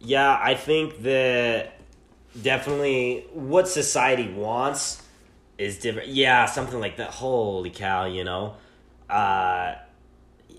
Yeah, 0.00 0.38
I 0.42 0.54
think 0.54 1.00
that 1.02 1.78
definitely 2.42 3.24
what 3.32 3.68
society 3.68 4.28
wants 4.30 5.00
is 5.58 5.78
different. 5.78 6.08
Yeah, 6.08 6.46
something 6.46 6.80
like 6.80 6.96
that. 6.96 7.10
Holy 7.10 7.70
cow, 7.70 8.06
you 8.06 8.24
know. 8.24 8.56
Uh 9.08 9.76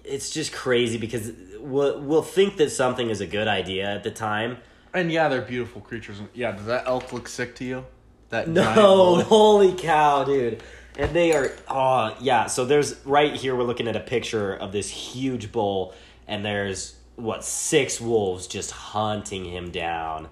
it's 0.03 0.29
just 0.29 0.53
crazy 0.53 0.97
because 0.97 1.31
we'll 1.59 1.99
we'll 2.01 2.21
think 2.21 2.57
that 2.57 2.69
something 2.69 3.09
is 3.09 3.21
a 3.21 3.27
good 3.27 3.47
idea 3.47 3.89
at 3.93 4.03
the 4.03 4.11
time. 4.11 4.57
And 4.93 5.11
yeah, 5.11 5.27
they're 5.27 5.41
beautiful 5.41 5.81
creatures. 5.81 6.21
Yeah, 6.33 6.51
does 6.51 6.65
that 6.67 6.87
elk 6.87 7.11
look 7.11 7.27
sick 7.27 7.55
to 7.55 7.65
you? 7.65 7.85
That 8.29 8.47
No, 8.47 9.21
holy 9.21 9.73
cow, 9.73 10.23
dude. 10.23 10.63
And 10.97 11.13
they 11.13 11.33
are 11.33 11.51
oh 11.67 12.15
yeah, 12.21 12.45
so 12.47 12.65
there's 12.65 13.03
right 13.05 13.33
here 13.33 13.55
we're 13.55 13.63
looking 13.63 13.87
at 13.87 13.95
a 13.95 14.01
picture 14.01 14.53
of 14.53 14.71
this 14.71 14.89
huge 14.89 15.51
bull 15.51 15.93
and 16.27 16.45
there's 16.45 16.95
what 17.15 17.43
six 17.43 17.99
wolves 17.99 18.47
just 18.47 18.71
hunting 18.71 19.45
him 19.45 19.71
down. 19.71 20.27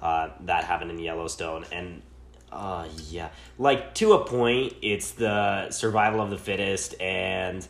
Uh, 0.00 0.30
that 0.42 0.64
happened 0.64 0.90
in 0.90 0.98
Yellowstone 0.98 1.64
and 1.72 2.02
uh 2.52 2.88
yeah, 3.08 3.30
like 3.58 3.94
to 3.96 4.12
a 4.14 4.24
point 4.24 4.74
it's 4.82 5.12
the 5.12 5.70
survival 5.70 6.20
of 6.20 6.30
the 6.30 6.38
fittest 6.38 7.00
and 7.00 7.66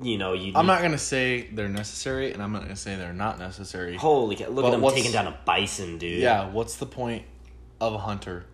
you 0.00 0.18
know, 0.18 0.32
you 0.32 0.52
I'm 0.54 0.66
not 0.66 0.82
gonna 0.82 0.98
say 0.98 1.48
they're 1.52 1.68
necessary, 1.68 2.32
and 2.32 2.42
I'm 2.42 2.52
not 2.52 2.62
gonna 2.62 2.76
say 2.76 2.96
they're 2.96 3.12
not 3.12 3.38
necessary. 3.38 3.96
Holy 3.96 4.34
cow, 4.36 4.48
look 4.48 4.64
But 4.64 4.74
at 4.74 4.80
them 4.80 4.90
taking 4.90 5.12
down 5.12 5.28
a 5.28 5.38
bison, 5.44 5.98
dude. 5.98 6.20
Yeah, 6.20 6.50
what's 6.50 6.76
the 6.76 6.86
point 6.86 7.24
of 7.80 7.94
a 7.94 7.98
hunter? 7.98 8.46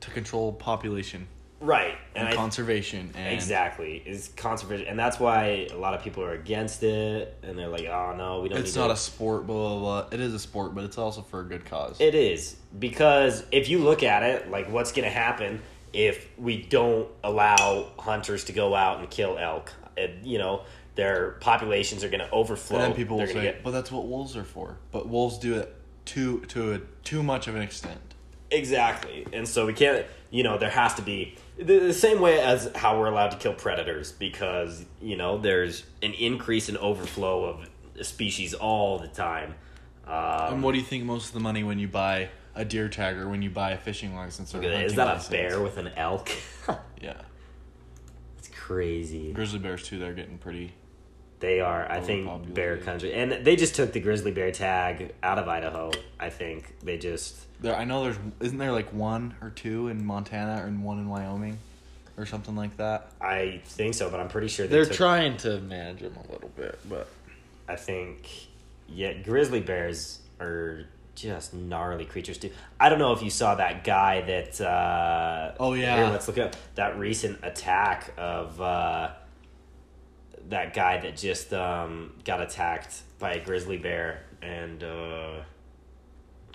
To 0.00 0.10
control 0.10 0.52
population 0.52 1.28
Right. 1.62 1.94
and, 2.14 2.26
And 2.26 2.28
I, 2.28 2.34
conservation 2.34 3.10
and 3.14 3.32
Exactly. 3.34 4.02
Is 4.04 4.30
conservation, 4.36 4.86
and 4.88 4.98
that's 4.98 5.18
why 5.20 5.68
a 5.72 5.76
lot 5.76 5.94
of 5.94 6.02
people 6.02 6.22
are 6.24 6.32
against 6.32 6.82
it, 6.82 7.36
and 7.42 7.58
they're 7.58 7.68
like, 7.68 7.86
"Oh 7.86 8.14
no, 8.16 8.40
we 8.42 8.48
don't." 8.48 8.58
It's 8.58 8.74
not 8.76 8.88
to. 8.88 8.94
a 8.94 8.96
sport, 8.96 9.46
blah 9.46 9.68
blah 9.70 9.78
blah. 9.78 10.08
It 10.10 10.20
is 10.20 10.34
a 10.34 10.38
sport, 10.38 10.74
but 10.74 10.84
it's 10.84 10.98
also 10.98 11.22
for 11.22 11.40
a 11.40 11.44
good 11.44 11.64
cause. 11.64 12.00
It 12.00 12.14
is 12.14 12.56
because 12.78 13.44
if 13.52 13.68
you 13.68 13.78
look 13.78 14.02
at 14.02 14.22
it, 14.22 14.50
like, 14.50 14.70
what's 14.70 14.92
going 14.92 15.04
to 15.04 15.10
happen 15.14 15.62
if 15.92 16.26
we 16.38 16.62
don't 16.62 17.08
allow 17.22 17.88
hunters 17.98 18.44
to 18.44 18.52
go 18.52 18.74
out 18.74 18.98
and 18.98 19.08
kill 19.08 19.38
elk? 19.38 19.72
It, 19.96 20.16
you 20.24 20.38
know, 20.38 20.62
their 20.94 21.32
populations 21.40 22.02
are 22.02 22.08
going 22.08 22.20
to 22.20 22.30
overflow. 22.30 22.78
and 22.80 22.94
people 22.94 23.18
will 23.18 23.26
say, 23.26 23.42
get- 23.42 23.62
"But 23.62 23.70
that's 23.70 23.92
what 23.92 24.06
wolves 24.08 24.36
are 24.36 24.44
for." 24.44 24.78
But 24.90 25.08
wolves 25.08 25.38
do 25.38 25.54
it 25.58 25.74
too 26.04 26.40
to 26.48 26.72
a 26.74 26.78
too 27.04 27.22
much 27.22 27.46
of 27.46 27.54
an 27.54 27.62
extent. 27.62 28.00
Exactly. 28.52 29.26
And 29.32 29.48
so 29.48 29.66
we 29.66 29.72
can't, 29.72 30.06
you 30.30 30.42
know, 30.42 30.58
there 30.58 30.70
has 30.70 30.94
to 30.94 31.02
be 31.02 31.36
the, 31.56 31.78
the 31.78 31.92
same 31.92 32.20
way 32.20 32.40
as 32.40 32.70
how 32.76 32.98
we're 32.98 33.08
allowed 33.08 33.30
to 33.32 33.36
kill 33.38 33.54
predators 33.54 34.12
because, 34.12 34.84
you 35.00 35.16
know, 35.16 35.38
there's 35.38 35.84
an 36.02 36.12
increase 36.14 36.68
in 36.68 36.76
overflow 36.76 37.44
of 37.44 38.06
species 38.06 38.54
all 38.54 38.98
the 38.98 39.08
time. 39.08 39.54
Um, 40.06 40.54
And 40.54 40.62
what 40.62 40.72
do 40.72 40.78
you 40.78 40.84
think 40.84 41.04
most 41.04 41.28
of 41.28 41.34
the 41.34 41.40
money 41.40 41.64
when 41.64 41.78
you 41.78 41.88
buy 41.88 42.28
a 42.54 42.64
deer 42.64 42.88
tag 42.88 43.16
or 43.16 43.28
when 43.28 43.40
you 43.42 43.50
buy 43.50 43.70
a 43.72 43.78
fishing 43.78 44.14
license 44.14 44.54
or 44.54 44.62
is 44.62 44.94
that 44.94 45.06
a 45.08 45.12
license? 45.14 45.28
bear 45.28 45.60
with 45.60 45.76
an 45.78 45.90
elk? 45.96 46.30
Yeah, 47.00 47.20
it's 48.38 48.46
crazy. 48.48 49.32
grizzly 49.32 49.58
bears 49.58 49.82
too. 49.82 49.98
They're 49.98 50.12
getting 50.14 50.38
pretty. 50.38 50.72
They 51.42 51.58
are, 51.58 51.90
I 51.90 52.00
think, 52.00 52.54
bear 52.54 52.76
country. 52.78 53.12
And 53.14 53.44
they 53.44 53.56
just 53.56 53.74
took 53.74 53.92
the 53.92 53.98
grizzly 53.98 54.30
bear 54.30 54.52
tag 54.52 55.12
out 55.24 55.40
of 55.40 55.48
Idaho. 55.48 55.90
I 56.20 56.30
think 56.30 56.72
they 56.84 56.98
just. 56.98 57.36
There, 57.60 57.74
I 57.74 57.84
know 57.84 58.04
there's 58.04 58.18
isn't 58.38 58.58
there 58.58 58.70
like 58.70 58.92
one 58.92 59.34
or 59.42 59.50
two 59.50 59.88
in 59.88 60.06
Montana 60.06 60.62
and 60.64 60.84
one 60.84 61.00
in 61.00 61.08
Wyoming, 61.08 61.58
or 62.16 62.26
something 62.26 62.54
like 62.54 62.76
that. 62.76 63.10
I 63.20 63.60
think 63.64 63.94
so, 63.94 64.08
but 64.08 64.20
I'm 64.20 64.28
pretty 64.28 64.46
sure 64.46 64.68
they 64.68 64.76
They're 64.76 64.84
took, 64.84 64.94
trying 64.94 65.36
to 65.38 65.60
manage 65.60 66.00
them 66.02 66.16
a 66.16 66.32
little 66.32 66.50
bit, 66.50 66.78
but 66.88 67.08
I 67.68 67.74
think, 67.74 68.28
yeah, 68.88 69.12
grizzly 69.14 69.60
bears 69.60 70.20
are 70.40 70.86
just 71.16 71.54
gnarly 71.54 72.04
creatures 72.04 72.38
too. 72.38 72.50
I 72.78 72.88
don't 72.88 73.00
know 73.00 73.12
if 73.12 73.22
you 73.22 73.30
saw 73.30 73.56
that 73.56 73.82
guy 73.82 74.20
that. 74.22 74.60
Uh, 74.60 75.54
Oh, 75.58 75.74
yeah. 75.74 75.96
Here, 75.96 76.06
let's 76.06 76.28
look 76.28 76.38
it 76.38 76.42
up 76.42 76.56
that 76.76 76.98
recent 76.98 77.40
attack 77.42 78.12
of 78.16 78.60
uh, 78.60 79.10
that 80.48 80.74
guy 80.74 81.00
that 81.00 81.16
just 81.16 81.52
um, 81.52 82.12
got 82.24 82.40
attacked 82.40 83.02
by 83.18 83.34
a 83.34 83.44
grizzly 83.44 83.78
bear, 83.78 84.22
and 84.40 84.82
uh, 84.82 85.42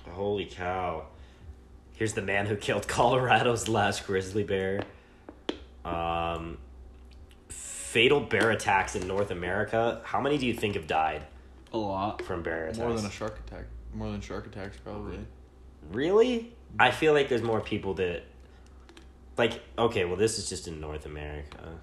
holy 0.10 0.46
cow! 0.46 1.06
Here's 1.94 2.14
the 2.14 2.22
man 2.22 2.46
who 2.46 2.56
killed 2.56 2.88
Colorado's 2.88 3.68
last 3.68 4.06
grizzly 4.06 4.44
bear. 4.44 4.82
Um, 5.84 6.58
fatal 7.50 8.20
bear 8.20 8.52
attacks 8.52 8.96
in 8.96 9.08
North 9.08 9.32
America. 9.32 10.02
How 10.04 10.22
many 10.22 10.38
do 10.38 10.46
you 10.46 10.54
think 10.54 10.76
have 10.76 10.88
died 10.88 11.24
a 11.74 11.78
lot 11.78 12.22
from 12.22 12.44
bear 12.44 12.66
attacks? 12.66 12.80
more 12.80 12.94
than 12.94 13.06
a 13.06 13.12
shark 13.12 13.40
attack. 13.48 13.66
More 13.94 14.12
than 14.12 14.22
shark 14.22 14.46
attacks, 14.46 14.78
probably. 14.78 15.18
Really? 15.92 16.54
I 16.80 16.92
feel 16.92 17.14
like 17.14 17.30
there's 17.30 17.42
more 17.42 17.62
people 17.62 17.94
that 17.96 18.24
like 19.38 19.62
okay, 19.78 20.06
well 20.06 20.18
this 20.18 20.38
is 20.38 20.50
just 20.50 20.68
in 20.68 20.80
North 20.82 21.06
America. 21.06 21.80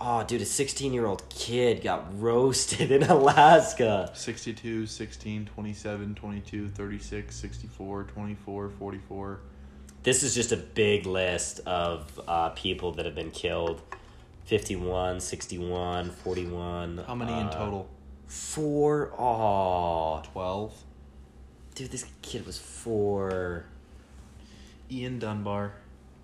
Oh, 0.00 0.22
dude, 0.22 0.42
a 0.42 0.44
16-year-old 0.44 1.28
kid 1.28 1.82
got 1.82 2.20
roasted 2.20 2.92
in 2.92 3.02
Alaska. 3.02 4.10
62, 4.14 4.86
16, 4.86 5.46
27, 5.46 6.14
22, 6.14 6.68
36, 6.68 7.34
64, 7.34 8.04
24, 8.04 8.70
44. 8.70 9.40
This 10.04 10.22
is 10.22 10.34
just 10.34 10.52
a 10.52 10.56
big 10.56 11.04
list 11.04 11.60
of 11.66 12.20
uh, 12.28 12.50
people 12.50 12.92
that 12.92 13.06
have 13.06 13.16
been 13.16 13.32
killed. 13.32 13.82
51, 14.44 15.20
61, 15.20 16.10
41. 16.10 17.04
How 17.06 17.14
many 17.14 17.32
in 17.32 17.48
uh, 17.48 17.50
total? 17.50 17.88
Four. 18.26 19.12
Oh, 19.18 20.22
12. 20.32 20.74
dude, 21.74 21.90
this 21.90 22.06
kid 22.22 22.46
was 22.46 22.58
four. 22.58 23.64
Ian 24.90 25.18
Dunbar. 25.18 25.72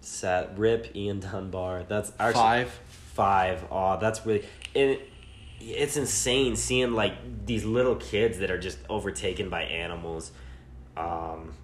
Sad. 0.00 0.58
Rip 0.58 0.94
Ian 0.94 1.20
Dunbar. 1.20 1.82
That's 1.88 2.12
actually 2.20 2.42
Five. 2.42 2.80
Five. 3.14 3.64
Oh, 3.70 3.98
that's 3.98 4.26
really. 4.26 4.44
And 4.74 4.98
it's 5.60 5.96
insane 5.96 6.56
seeing 6.56 6.92
like 6.92 7.46
these 7.46 7.64
little 7.64 7.96
kids 7.96 8.38
that 8.38 8.50
are 8.50 8.58
just 8.58 8.78
overtaken 8.88 9.48
by 9.48 9.62
animals. 9.62 10.32
Um, 10.96 11.54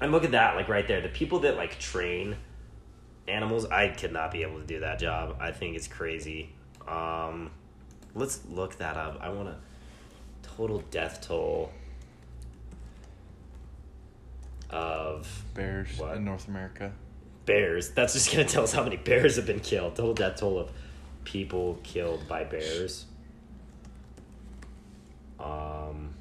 and 0.00 0.12
look 0.12 0.24
at 0.24 0.32
that, 0.32 0.56
like 0.56 0.68
right 0.68 0.86
there, 0.86 1.00
the 1.00 1.08
people 1.08 1.40
that 1.40 1.56
like 1.56 1.78
train 1.78 2.36
animals. 3.28 3.66
I 3.66 3.88
could 3.88 4.12
not 4.12 4.32
be 4.32 4.42
able 4.42 4.58
to 4.60 4.66
do 4.66 4.80
that 4.80 4.98
job. 4.98 5.36
I 5.40 5.52
think 5.52 5.76
it's 5.76 5.88
crazy. 5.88 6.50
Um, 6.88 7.50
let's 8.14 8.40
look 8.48 8.76
that 8.76 8.96
up. 8.96 9.18
I 9.20 9.28
want 9.28 9.48
to 9.48 10.48
total 10.48 10.82
death 10.90 11.20
toll 11.20 11.72
of 14.70 15.44
Bears 15.54 15.88
What? 15.98 16.16
in 16.16 16.24
North 16.24 16.48
America. 16.48 16.92
Bears. 17.46 17.90
That's 17.90 18.12
just 18.12 18.30
gonna 18.32 18.44
tell 18.44 18.64
us 18.64 18.72
how 18.72 18.82
many 18.82 18.96
bears 18.96 19.36
have 19.36 19.46
been 19.46 19.60
killed. 19.60 19.96
Total 19.96 20.14
death 20.14 20.36
toll 20.36 20.58
of 20.58 20.70
people 21.24 21.78
killed 21.82 22.26
by 22.28 22.44
bears. 22.44 23.06
Um, 25.38 26.14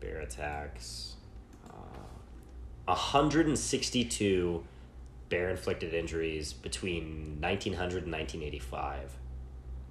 bear 0.00 0.20
attacks. 0.20 1.16
Uh, 1.68 1.72
162 2.86 4.64
bear 5.28 5.50
inflicted 5.50 5.94
injuries 5.94 6.52
between 6.52 7.38
1900 7.40 8.04
and 8.04 8.12
1985. 8.12 9.16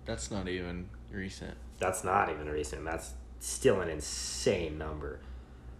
That's 0.05 0.29
not 0.29 0.47
even 0.47 0.89
recent. 1.11 1.55
That's 1.79 2.03
not 2.03 2.29
even 2.29 2.47
recent. 2.47 2.83
That's 2.83 3.13
still 3.39 3.81
an 3.81 3.89
insane 3.89 4.77
number. 4.77 5.19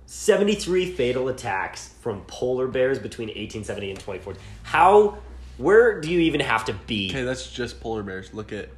73 0.06 0.92
fatal 0.92 1.30
attacks 1.30 1.90
from 2.02 2.22
polar 2.22 2.68
bears 2.68 3.00
between 3.00 3.28
1870 3.28 3.90
and 3.92 4.00
2014. 4.00 4.42
How, 4.64 5.18
where 5.58 6.02
do 6.02 6.12
you 6.12 6.20
even 6.20 6.42
have 6.42 6.66
to 6.66 6.74
be? 6.74 7.10
Okay, 7.10 7.24
that's 7.24 7.50
just 7.50 7.80
polar 7.80 8.04
bears. 8.04 8.34
Look 8.34 8.52
at 8.52 8.70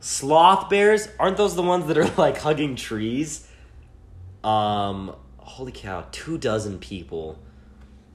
Sloth 0.00 0.70
bears? 0.70 1.08
Aren't 1.18 1.36
those 1.36 1.54
the 1.54 1.62
ones 1.62 1.86
that 1.86 1.98
are 1.98 2.10
like 2.16 2.38
hugging 2.38 2.74
trees? 2.74 3.46
Um, 4.42 5.14
holy 5.36 5.72
cow, 5.72 6.06
two 6.10 6.38
dozen 6.38 6.78
people. 6.78 7.38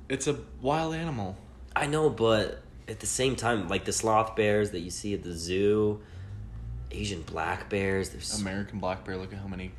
it's 0.10 0.28
a 0.28 0.38
wild 0.62 0.96
animal. 0.96 1.38
I 1.76 1.86
know, 1.86 2.10
but 2.10 2.62
at 2.88 3.00
the 3.00 3.08
same 3.08 3.36
time, 3.36 3.68
like 3.68 3.86
the 3.86 3.94
sloth 3.94 4.36
bears 4.36 4.72
that 4.72 4.80
you 4.80 4.90
see 4.90 5.14
at 5.14 5.24
the 5.24 5.34
zoo, 5.34 6.02
Asian 6.90 7.22
black 7.22 7.70
bears, 7.70 8.10
there's 8.10 8.40
American 8.40 8.80
black 8.80 9.06
bear. 9.06 9.18
Look 9.18 9.34
at 9.34 9.40
how 9.40 9.48
many. 9.48 9.72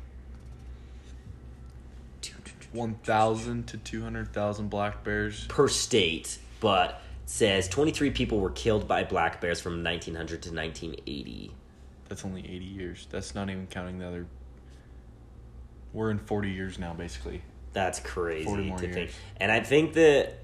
One 2.73 2.95
thousand 2.95 3.67
to 3.67 3.77
two 3.77 4.01
hundred 4.03 4.33
thousand 4.33 4.69
black 4.69 5.03
bears. 5.03 5.45
per 5.47 5.67
state, 5.67 6.37
but 6.59 7.01
says 7.25 7.67
23 7.67 8.11
people 8.11 8.39
were 8.39 8.51
killed 8.51 8.87
by 8.87 9.03
black 9.03 9.41
bears 9.41 9.59
from 9.59 9.83
1900 9.83 10.41
to 10.43 10.53
1980. 10.53 11.51
That's 12.07 12.23
only 12.23 12.41
eighty 12.41 12.65
years. 12.65 13.07
That's 13.09 13.35
not 13.35 13.49
even 13.49 13.67
counting 13.67 13.99
the 13.99 14.07
other. 14.07 14.27
We're 15.93 16.11
in 16.11 16.19
forty 16.19 16.51
years 16.51 16.79
now, 16.79 16.93
basically. 16.93 17.41
That's 17.73 17.99
crazy 17.99 18.45
40 18.45 18.63
more 18.63 18.77
to 18.77 18.83
think. 18.83 18.95
years. 18.95 19.11
And 19.37 19.51
I 19.51 19.59
think 19.59 19.93
that 19.93 20.39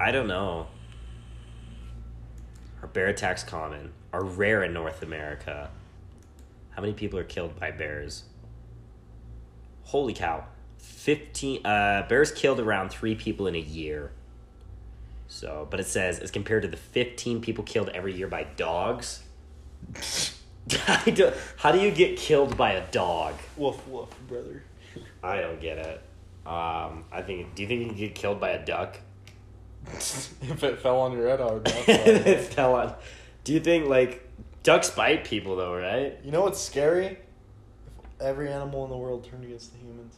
I 0.00 0.10
don't 0.12 0.28
know. 0.28 0.68
Are 2.82 2.88
bear 2.88 3.06
attacks 3.08 3.42
common? 3.42 3.92
Are 4.12 4.24
rare 4.24 4.62
in 4.62 4.72
North 4.72 5.02
America? 5.02 5.70
How 6.70 6.82
many 6.82 6.92
people 6.94 7.18
are 7.18 7.24
killed 7.24 7.58
by 7.58 7.70
bears? 7.70 8.24
Holy 9.82 10.12
cow. 10.12 10.44
15 10.86 11.64
uh 11.66 12.06
bears 12.08 12.32
killed 12.32 12.60
around 12.60 12.90
3 12.90 13.14
people 13.14 13.46
in 13.46 13.54
a 13.54 13.60
year. 13.60 14.12
So, 15.28 15.66
but 15.70 15.80
it 15.80 15.86
says 15.86 16.18
as 16.20 16.30
compared 16.30 16.62
to 16.62 16.68
the 16.68 16.76
15 16.76 17.40
people 17.40 17.64
killed 17.64 17.88
every 17.90 18.14
year 18.14 18.28
by 18.28 18.44
dogs. 18.56 19.22
I 20.88 21.10
don't- 21.10 21.34
How 21.56 21.72
do 21.72 21.80
you 21.80 21.90
get 21.90 22.16
killed 22.16 22.56
by 22.56 22.72
a 22.72 22.86
dog? 22.90 23.34
Woof 23.56 23.86
woof, 23.88 24.08
brother. 24.28 24.62
I 25.22 25.40
don't 25.40 25.60
get 25.60 25.78
it. 25.78 26.00
Um, 26.46 27.04
I 27.12 27.22
think. 27.26 27.54
Do 27.54 27.62
you 27.62 27.68
think 27.68 27.80
you 27.82 27.86
can 27.88 27.96
get 27.96 28.14
killed 28.14 28.40
by 28.40 28.50
a 28.50 28.64
duck? 28.64 28.98
if 29.92 30.62
it 30.64 30.80
fell 30.80 31.00
on 31.00 31.12
your 31.12 31.28
head, 31.28 31.40
I 31.40 31.52
would 31.52 31.64
know. 31.64 31.82
it 31.88 32.40
fell 32.52 32.74
on. 32.76 32.94
Do 33.44 33.52
you 33.52 33.60
think 33.60 33.88
like 33.88 34.28
ducks 34.62 34.90
bite 34.90 35.24
people 35.24 35.56
though? 35.56 35.74
Right? 35.76 36.18
you 36.24 36.30
know 36.32 36.42
what's 36.42 36.60
scary? 36.60 37.06
If 37.06 38.20
every 38.20 38.48
animal 38.50 38.84
in 38.84 38.90
the 38.90 38.96
world 38.96 39.24
turned 39.28 39.44
against 39.44 39.72
the 39.72 39.78
humans. 39.78 40.14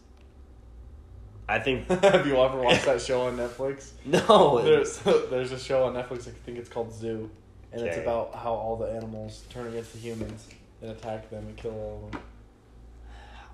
I 1.49 1.59
think 1.59 1.89
Have 2.03 2.27
you 2.27 2.37
ever 2.37 2.61
watched 2.61 2.85
that 2.85 3.01
show 3.01 3.23
on 3.23 3.37
Netflix? 3.37 3.91
no. 4.05 4.63
There's 4.63 4.99
there's 5.31 5.53
a 5.53 5.59
show 5.59 5.85
on 5.85 5.95
Netflix. 5.95 6.29
I 6.29 6.33
think 6.45 6.59
it's 6.59 6.69
called 6.69 6.93
Zoo, 6.93 7.31
and 7.73 7.87
it's 7.87 7.97
about 7.97 8.35
how 8.35 8.53
all 8.53 8.77
the 8.77 8.87
animals 8.87 9.45
turn 9.49 9.67
against 9.69 9.93
the 9.95 9.99
humans 9.99 10.47
and 10.83 10.91
attack 10.91 11.31
them 11.31 11.47
and 11.47 11.57
kill 11.57 11.73
all 11.73 12.03
of 12.07 12.13
them. 12.13 12.21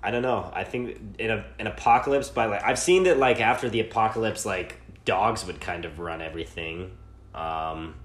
I 0.03 0.11
don't 0.11 0.21
know. 0.21 0.51
I 0.53 0.63
think 0.65 0.99
in 1.17 1.31
a 1.31 1.45
an 1.57 1.67
apocalypse 1.67 2.29
by 2.29 2.45
like 2.45 2.63
I've 2.63 2.77
seen 2.77 3.03
that 3.03 3.17
like 3.17 3.39
after 3.41 3.69
the 3.69 3.79
apocalypse 3.79 4.45
like 4.45 4.79
dogs 5.05 5.45
would 5.45 5.59
kind 5.61 5.85
of 5.85 5.97
run 5.99 6.21
everything. 6.21 6.91
Um 7.33 7.95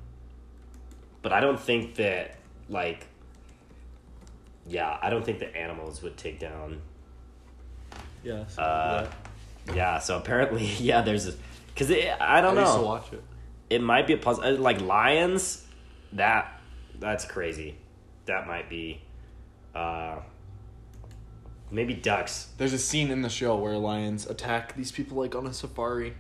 but 1.21 1.33
I 1.33 1.41
don't 1.41 1.61
think 1.61 1.97
that 1.97 2.37
like 2.69 3.07
yeah, 4.67 4.99
I 5.03 5.11
don't 5.11 5.25
think 5.25 5.41
the 5.41 5.55
animals 5.55 6.01
would 6.03 6.17
take 6.17 6.39
down. 6.39 6.81
Yeah. 8.23 8.45
Uh, 8.57 9.07
Yeah, 9.07 9.13
so 10.01 10.17
apparently 10.17 10.65
yeah, 10.79 11.03
there's 11.03 11.27
a 11.27 11.35
cuz 11.77 11.91
I 11.91 12.41
don't 12.41 12.57
I 12.59 12.63
used 12.63 12.75
to 12.75 12.79
know. 12.81 12.87
watch 12.87 13.13
it. 13.13 13.23
It 13.69 13.83
might 13.83 14.07
be 14.07 14.15
a 14.15 14.19
puzzle 14.19 14.45
uh, 14.45 14.53
like 14.53 14.81
lions 14.81 15.67
that 16.13 16.61
that's 16.99 17.25
crazy. 17.25 17.77
That 18.27 18.47
might 18.47 18.69
be 18.69 19.01
uh 19.75 20.17
maybe 21.71 21.95
ducks. 21.95 22.49
There's 22.59 22.73
a 22.73 22.79
scene 22.79 23.11
in 23.11 23.23
the 23.23 23.29
show 23.29 23.57
where 23.57 23.77
lions 23.77 24.29
attack 24.29 24.75
these 24.75 24.93
people 24.93 25.19
like 25.19 25.35
on 25.35 25.47
a 25.47 25.53
safari 25.53 26.15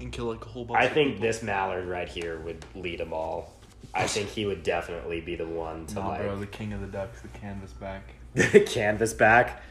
and 0.00 0.12
kill 0.12 0.26
like 0.26 0.44
a 0.44 0.48
whole 0.48 0.64
bunch. 0.64 0.82
I 0.82 0.88
think 0.88 1.12
people. 1.14 1.22
this 1.22 1.42
mallard 1.42 1.86
right 1.86 2.08
here 2.08 2.40
would 2.40 2.64
lead 2.74 3.00
them 3.00 3.12
all. 3.12 3.52
I 3.94 4.06
think 4.06 4.28
he 4.30 4.46
would 4.46 4.62
definitely 4.62 5.20
be 5.20 5.36
the 5.36 5.46
one 5.46 5.86
to 5.86 5.96
Nah, 5.96 6.08
like 6.08 6.22
bro, 6.22 6.36
the 6.36 6.46
king 6.46 6.72
of 6.72 6.80
the 6.80 6.86
ducks, 6.86 7.20
the 7.20 7.28
canvas 7.28 7.72
back. 7.72 8.14
the 8.34 8.60
canvas 8.60 9.12
back 9.12 9.62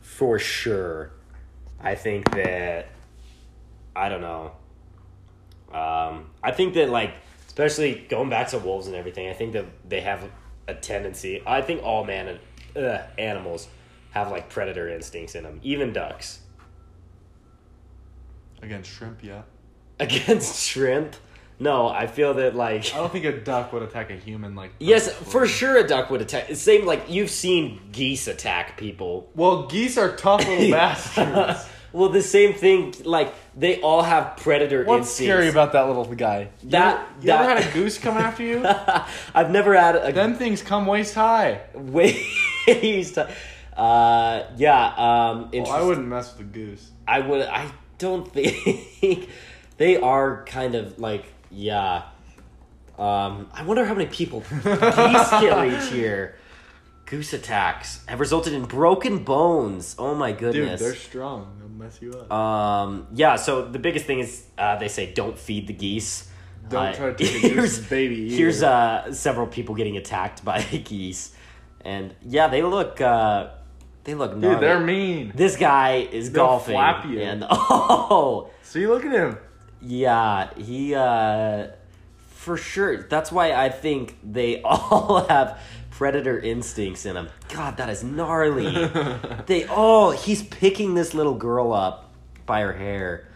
for 0.00 0.38
sure. 0.38 1.10
I 1.80 1.94
think 1.94 2.30
that 2.32 2.88
I 3.94 4.08
don't 4.08 4.20
know. 4.20 4.52
Um, 5.72 6.30
I 6.42 6.52
think 6.52 6.74
that 6.74 6.88
like 6.88 7.14
especially 7.54 8.04
going 8.08 8.28
back 8.28 8.48
to 8.48 8.58
wolves 8.58 8.88
and 8.88 8.96
everything. 8.96 9.28
I 9.28 9.32
think 9.32 9.52
that 9.52 9.66
they 9.88 10.00
have 10.00 10.28
a 10.66 10.74
tendency. 10.74 11.40
I 11.46 11.62
think 11.62 11.84
all 11.84 12.04
man 12.04 12.40
uh, 12.74 12.98
animals 13.16 13.68
have 14.10 14.32
like 14.32 14.48
predator 14.48 14.88
instincts 14.88 15.36
in 15.36 15.44
them, 15.44 15.60
even 15.62 15.92
ducks. 15.92 16.40
Against 18.60 18.90
shrimp, 18.90 19.22
yeah. 19.22 19.42
Against 20.00 20.66
shrimp, 20.66 21.14
no. 21.58 21.88
I 21.88 22.06
feel 22.06 22.34
that 22.34 22.54
like 22.54 22.92
I 22.94 22.98
don't 22.98 23.10
think 23.12 23.24
a 23.24 23.32
duck 23.38 23.72
would 23.72 23.82
attack 23.82 24.10
a 24.10 24.16
human 24.16 24.54
like. 24.54 24.72
Yes, 24.78 25.10
for 25.12 25.46
sure 25.46 25.76
a 25.78 25.86
duck 25.86 26.10
would 26.10 26.20
attack. 26.22 26.54
Same 26.54 26.84
like 26.86 27.10
you've 27.10 27.30
seen 27.30 27.80
geese 27.92 28.26
attack 28.28 28.76
people. 28.76 29.28
Well, 29.34 29.66
geese 29.66 29.96
are 29.98 30.14
tough 30.16 30.46
little 30.46 30.70
bastards. 30.78 31.66
well, 31.92 32.08
the 32.08 32.22
same 32.22 32.54
thing. 32.54 32.94
Like 33.04 33.32
they 33.56 33.80
all 33.80 34.02
have 34.02 34.36
predator 34.38 34.84
What's 34.84 35.08
instincts. 35.10 35.32
scary 35.32 35.48
about 35.48 35.72
that 35.72 35.86
little 35.86 36.04
guy? 36.14 36.48
You 36.62 36.70
That- 36.70 37.06
ever- 37.24 37.48
had 37.60 37.68
a 37.68 37.72
goose 37.72 37.98
come 37.98 38.16
after 38.18 38.42
you? 38.42 38.64
I've 39.34 39.50
never 39.50 39.74
had 39.76 39.94
a 39.96 40.12
Them 40.12 40.34
things 40.34 40.60
come 40.62 40.86
waist 40.86 41.14
high. 41.14 41.60
waste. 42.66 43.18
Uh, 43.76 44.44
yeah. 44.56 44.86
Um, 44.96 45.50
Well, 45.52 45.70
I 45.70 45.82
wouldn't 45.82 46.06
mess 46.06 46.32
with 46.36 46.46
a 46.46 46.50
goose. 46.50 46.90
I 47.06 47.20
would. 47.20 47.42
I 47.46 47.70
don't 47.98 48.30
think 48.32 49.28
they 49.76 49.96
are 49.96 50.44
kind 50.46 50.74
of 50.74 50.98
like 50.98 51.24
yeah. 51.54 52.02
Um, 52.98 53.48
I 53.52 53.64
wonder 53.64 53.84
how 53.84 53.94
many 53.94 54.06
people 54.08 54.40
geese 54.50 55.30
kill 55.30 55.64
each 55.64 55.92
year. 55.92 56.36
Goose 57.06 57.32
attacks 57.32 58.04
have 58.06 58.18
resulted 58.20 58.52
in 58.54 58.64
broken 58.64 59.24
bones. 59.24 59.94
Oh 59.98 60.14
my 60.14 60.32
goodness. 60.32 60.80
Dude, 60.80 60.88
they're 60.90 60.96
strong. 60.98 61.56
They'll 61.58 61.68
mess 61.68 61.98
you 62.00 62.12
up. 62.12 62.32
Um, 62.32 63.06
yeah, 63.12 63.36
so 63.36 63.66
the 63.68 63.78
biggest 63.78 64.06
thing 64.06 64.20
is 64.20 64.44
uh, 64.56 64.76
they 64.76 64.88
say 64.88 65.12
don't 65.12 65.38
feed 65.38 65.66
the 65.66 65.72
geese. 65.74 66.30
Don't 66.68 66.86
Uh, 66.86 66.92
try 66.94 67.12
to 67.12 67.14
take 67.14 67.44
a 67.44 67.48
here's- 67.48 67.78
baby. 67.78 68.14
Either. 68.16 68.36
Here's 68.36 68.62
uh, 68.62 69.12
several 69.12 69.46
people 69.48 69.74
getting 69.74 69.96
attacked 69.98 70.44
by 70.44 70.62
geese, 70.84 71.34
and 71.84 72.14
yeah, 72.22 72.48
they 72.48 72.62
look 72.62 73.00
uh, 73.02 73.50
they 74.04 74.14
look 74.14 74.40
Dude, 74.40 74.60
they're 74.60 74.80
mean. 74.80 75.32
This 75.34 75.56
guy 75.56 75.96
is 76.10 76.30
They'll 76.32 76.46
golfing, 76.46 76.74
flap 76.74 77.04
you. 77.06 77.20
and 77.20 77.44
oh 77.50 78.50
See, 78.62 78.86
look 78.86 79.04
at 79.04 79.12
him. 79.12 79.36
Yeah, 79.84 80.52
he 80.54 80.94
uh, 80.94 81.68
for 82.28 82.56
sure. 82.56 83.02
That's 83.02 83.30
why 83.30 83.52
I 83.52 83.68
think 83.68 84.18
they 84.22 84.62
all 84.64 85.24
have 85.28 85.60
predator 85.90 86.38
instincts 86.38 87.06
in 87.06 87.14
them. 87.14 87.28
God, 87.50 87.76
that 87.76 87.88
is 87.88 88.02
gnarly. 88.02 88.88
they 89.46 89.66
oh, 89.68 90.10
he's 90.10 90.42
picking 90.42 90.94
this 90.94 91.14
little 91.14 91.34
girl 91.34 91.72
up 91.72 92.12
by 92.46 92.60
her 92.60 92.72
hair. 92.72 93.28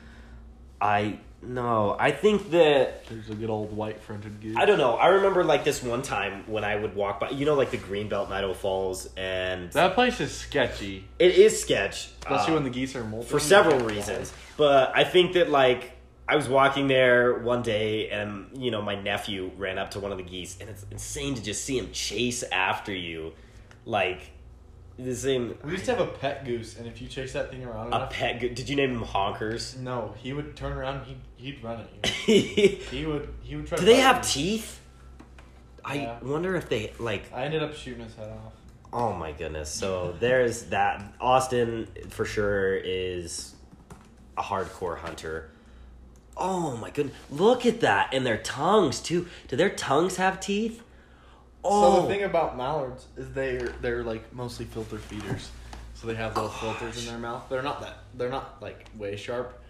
I 0.81 1.19
no, 1.41 1.97
I 1.99 2.11
think 2.11 2.51
that 2.51 3.07
There's 3.07 3.31
a 3.31 3.35
good 3.35 3.49
old 3.51 3.77
white 3.77 4.01
fronted 4.01 4.41
goose. 4.41 4.57
I 4.57 4.65
don't 4.65 4.79
know. 4.79 4.95
I 4.95 5.09
remember 5.09 5.45
like 5.45 5.65
this 5.65 5.83
one 5.83 6.03
time 6.03 6.45
when 6.47 6.65
I 6.65 6.75
would 6.77 6.97
walk 6.97 7.21
by, 7.21 7.31
you 7.31 7.47
know, 7.47 7.55
like 7.55 7.71
the 7.71 7.79
Greenbelt 7.79 8.27
in 8.27 8.33
Idaho 8.33 8.55
Falls, 8.55 9.09
and 9.17 9.71
That 9.73 9.95
place 9.95 10.21
is 10.21 10.33
sketchy, 10.33 11.05
it 11.19 11.37
is 11.37 11.61
sketch, 11.61 12.11
especially 12.21 12.53
uh, 12.53 12.55
when 12.55 12.65
the 12.65 12.71
geese 12.71 12.97
are 12.97 13.05
molting. 13.05 13.29
for 13.29 13.39
several 13.39 13.79
reasons. 13.81 14.33
But 14.57 14.93
I 14.97 15.05
think 15.05 15.35
that 15.35 15.49
like 15.49 15.93
I 16.29 16.37
was 16.37 16.47
walking 16.49 16.89
there 16.89 17.39
one 17.39 17.63
day, 17.63 18.11
and 18.11 18.51
you 18.57 18.71
know, 18.71 18.83
my 18.83 19.01
nephew 19.01 19.51
ran 19.57 19.79
up 19.79 19.93
to 19.93 20.01
one 20.01 20.13
of 20.13 20.19
the 20.19 20.25
geese, 20.25 20.59
and 20.61 20.69
it's 20.69 20.85
insane 20.91 21.35
to 21.37 21.43
just 21.43 21.65
see 21.65 21.79
him 21.79 21.91
chase 21.91 22.43
after 22.43 22.93
you, 22.93 23.33
like 23.87 24.31
the 24.99 25.15
same. 25.15 25.57
We 25.65 25.73
used 25.73 25.87
to 25.87 25.95
have 25.97 26.07
a 26.07 26.11
pet 26.11 26.45
goose, 26.45 26.77
and 26.77 26.87
if 26.87 27.01
you 27.01 27.09
chase 27.09 27.33
that 27.33 27.51
thing 27.51 27.65
around 27.65 27.85
a 27.95 27.97
enough, 27.97 28.11
pet. 28.13 28.41
go- 28.41 28.49
Did 28.49 28.69
you 28.69 28.77
name 28.77 28.91
him 28.91 29.05
Honkers? 29.05 29.79
no, 29.79 30.15
he 30.19 30.35
would 30.35 30.55
turn 30.55 30.73
around. 30.73 31.07
He'd 31.07 31.17
he'd 31.37 31.65
run 31.65 31.81
at 31.81 31.89
you. 31.97 32.03
Do 32.27 32.97
He 32.97 33.07
would 33.07 33.33
he 33.43 33.57
would 33.57 33.67
try. 33.67 33.79
to 33.79 33.85
they 33.85 33.97
have 33.97 34.17
you. 34.19 34.23
teeth? 34.25 34.81
I 35.85 35.95
Yeah. 35.95 36.19
wonder 36.21 36.57
if 36.57 36.69
they 36.69 36.93
like 36.99 37.33
I 37.33 37.45
ended 37.45 37.63
up 37.63 37.75
shooting 37.75 38.05
his 38.05 38.15
head 38.15 38.29
off. 38.31 38.53
Oh 38.93 39.15
my 39.15 39.33
goodness. 39.33 39.71
So 39.71 40.15
there's 40.21 40.65
that. 40.65 41.03
Austin 41.21 41.89
for 42.11 42.27
sure 42.27 42.75
is 42.75 43.55
a 44.37 44.43
hardcore 44.43 44.99
hunter. 44.99 45.51
Oh 46.39 46.77
my 46.77 46.91
goodness. 46.91 47.17
Look 47.31 47.67
at 47.67 47.81
that. 47.81 48.15
And 48.15 48.25
their 48.25 48.39
tongues 48.39 49.01
too. 49.01 49.27
Do 49.49 49.57
their 49.57 49.71
tongues 49.71 50.17
have 50.17 50.41
teeth? 50.41 50.83
Oh. 51.65 51.97
So 51.97 52.01
the 52.01 52.07
oh. 52.07 52.09
thing 52.09 52.23
about 52.23 52.57
mallards 52.57 53.07
is 53.17 53.33
they're 53.33 53.69
they're 53.81 54.05
like 54.05 54.33
mostly 54.33 54.65
filter 54.65 54.99
feeders, 54.99 55.51
so 55.95 56.07
they 56.07 56.15
have 56.15 56.35
those 56.35 56.51
oh, 56.55 56.73
filters 56.75 57.05
in 57.05 57.11
their 57.11 57.19
mouth. 57.19 57.45
They're 57.49 57.63
not 57.63 57.81
that 57.81 57.99
they're 58.15 58.31
not 58.31 58.63
like 58.63 58.87
way 58.97 59.17
sharp, 59.17 59.61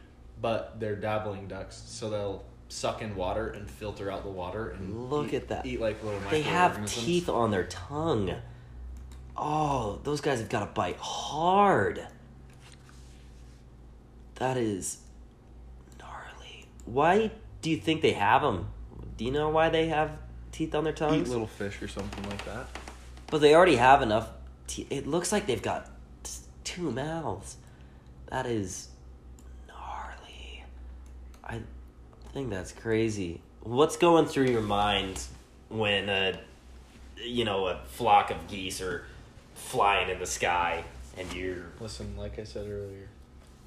but 0.41 0.79
they're 0.79 0.97
dabbling 0.97 1.49
ducks, 1.49 1.83
so 1.87 2.11
they'll 2.11 2.45
suck 2.69 3.01
in 3.01 3.17
water 3.17 3.49
and 3.49 3.69
filter 3.69 4.11
out 4.11 4.23
the 4.25 4.31
water 4.31 4.71
and 4.71 5.09
Look 5.09 5.33
eat- 5.33 5.37
at 5.37 5.49
that. 5.49 5.67
Eat 5.67 5.81
like 5.81 6.03
little. 6.05 6.21
they 6.31 6.43
have 6.43 6.85
teeth 6.87 7.29
on 7.29 7.51
their 7.51 7.65
tongue. 7.65 8.35
Oh, 9.37 10.01
those 10.03 10.21
guys 10.21 10.41
have 10.41 10.49
got 10.49 10.61
to 10.61 10.67
bite 10.67 10.99
hard. 10.99 12.07
That 14.35 14.57
is. 14.57 14.99
Why 16.93 17.31
do 17.63 17.71
you 17.71 17.77
think 17.77 18.03
they 18.03 18.13
have 18.13 18.43
them? 18.43 18.69
Do 19.17 19.25
you 19.25 19.31
know 19.31 19.49
why 19.49 19.69
they 19.69 19.89
have 19.89 20.17
teeth 20.53 20.75
on 20.75 20.85
their 20.85 20.93
tongues? 20.93 21.29
Eat 21.29 21.31
little 21.31 21.47
fish 21.47 21.83
or 21.83 21.89
something 21.89 22.29
like 22.29 22.45
that. 22.45 22.67
But 23.29 23.41
they 23.41 23.55
already 23.55 23.77
have 23.77 24.03
enough. 24.03 24.29
Te- 24.67 24.87
it 24.91 25.07
looks 25.07 25.33
like 25.33 25.47
they've 25.47 25.63
got 25.63 25.91
t- 26.23 26.33
two 26.65 26.91
mouths. 26.91 27.57
That 28.31 28.47
is 28.47 28.89
gnarly. 29.67 30.65
I 31.45 31.61
think 32.33 32.51
that's 32.51 32.73
crazy. 32.73 33.41
What's 33.63 33.97
going 33.97 34.27
through 34.27 34.47
your 34.51 34.63
mind 34.63 35.23
when 35.69 36.09
a, 36.09 36.39
you 37.23 37.45
know, 37.45 37.67
a 37.67 37.81
flock 37.87 38.31
of 38.31 38.47
geese 38.49 38.81
are 38.81 39.05
flying 39.55 40.09
in 40.11 40.19
the 40.19 40.27
sky 40.27 40.85
and 41.19 41.33
you're 41.33 41.65
Listen, 41.81 42.17
like 42.17 42.39
I 42.39 42.45
said 42.45 42.67
earlier, 42.69 43.09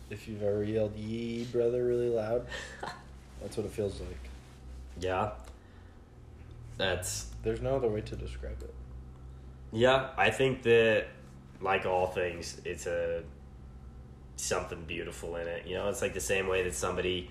if 0.09 0.27
you've 0.27 0.41
ever 0.41 0.63
yelled 0.63 0.95
"Yee, 0.95 1.43
brother" 1.45 1.85
really 1.85 2.09
loud, 2.09 2.47
that's 3.41 3.57
what 3.57 3.65
it 3.65 3.71
feels 3.71 3.99
like. 3.99 4.29
yeah. 4.99 5.31
That's 6.77 7.27
There's 7.43 7.61
no 7.61 7.75
other 7.75 7.89
way 7.89 8.01
to 8.01 8.15
describe 8.15 8.61
it. 8.61 8.73
Yeah, 9.71 10.09
I 10.17 10.31
think 10.31 10.63
that 10.63 11.07
like 11.61 11.85
all 11.85 12.07
things, 12.07 12.59
it's 12.65 12.87
a 12.87 13.23
something 14.35 14.83
beautiful 14.85 15.35
in 15.35 15.47
it. 15.47 15.67
You 15.67 15.75
know, 15.75 15.89
it's 15.89 16.01
like 16.01 16.13
the 16.13 16.19
same 16.19 16.47
way 16.47 16.63
that 16.63 16.73
somebody 16.73 17.29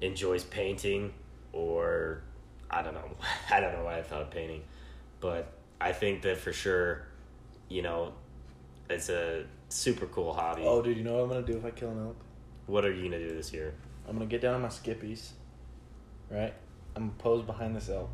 enjoys 0.00 0.44
painting 0.44 1.12
or 1.52 2.22
I 2.70 2.82
don't 2.82 2.94
know. 2.94 3.10
I 3.50 3.60
don't 3.60 3.72
know 3.72 3.84
why 3.84 3.98
I 3.98 4.02
thought 4.02 4.22
of 4.22 4.30
painting, 4.30 4.62
but 5.20 5.52
I 5.80 5.92
think 5.92 6.22
that 6.22 6.38
for 6.38 6.52
sure, 6.52 7.06
you 7.68 7.82
know, 7.82 8.12
it's 8.88 9.08
a 9.08 9.44
super 9.68 10.06
cool 10.06 10.32
hobby. 10.32 10.62
Oh, 10.64 10.82
dude, 10.82 10.96
you 10.96 11.04
know 11.04 11.14
what 11.14 11.22
I'm 11.22 11.28
gonna 11.28 11.42
do 11.42 11.56
if 11.56 11.64
I 11.64 11.70
kill 11.70 11.90
an 11.90 12.06
elk? 12.06 12.16
What 12.66 12.84
are 12.84 12.92
you 12.92 13.04
gonna 13.04 13.18
do 13.18 13.34
this 13.34 13.52
year? 13.52 13.74
I'm 14.08 14.14
gonna 14.14 14.26
get 14.26 14.40
down 14.40 14.54
on 14.54 14.62
my 14.62 14.68
skippies, 14.68 15.30
right? 16.32 16.54
I'm 16.96 17.08
gonna 17.08 17.18
pose 17.18 17.42
behind 17.44 17.76
this 17.76 17.88
elk 17.88 18.10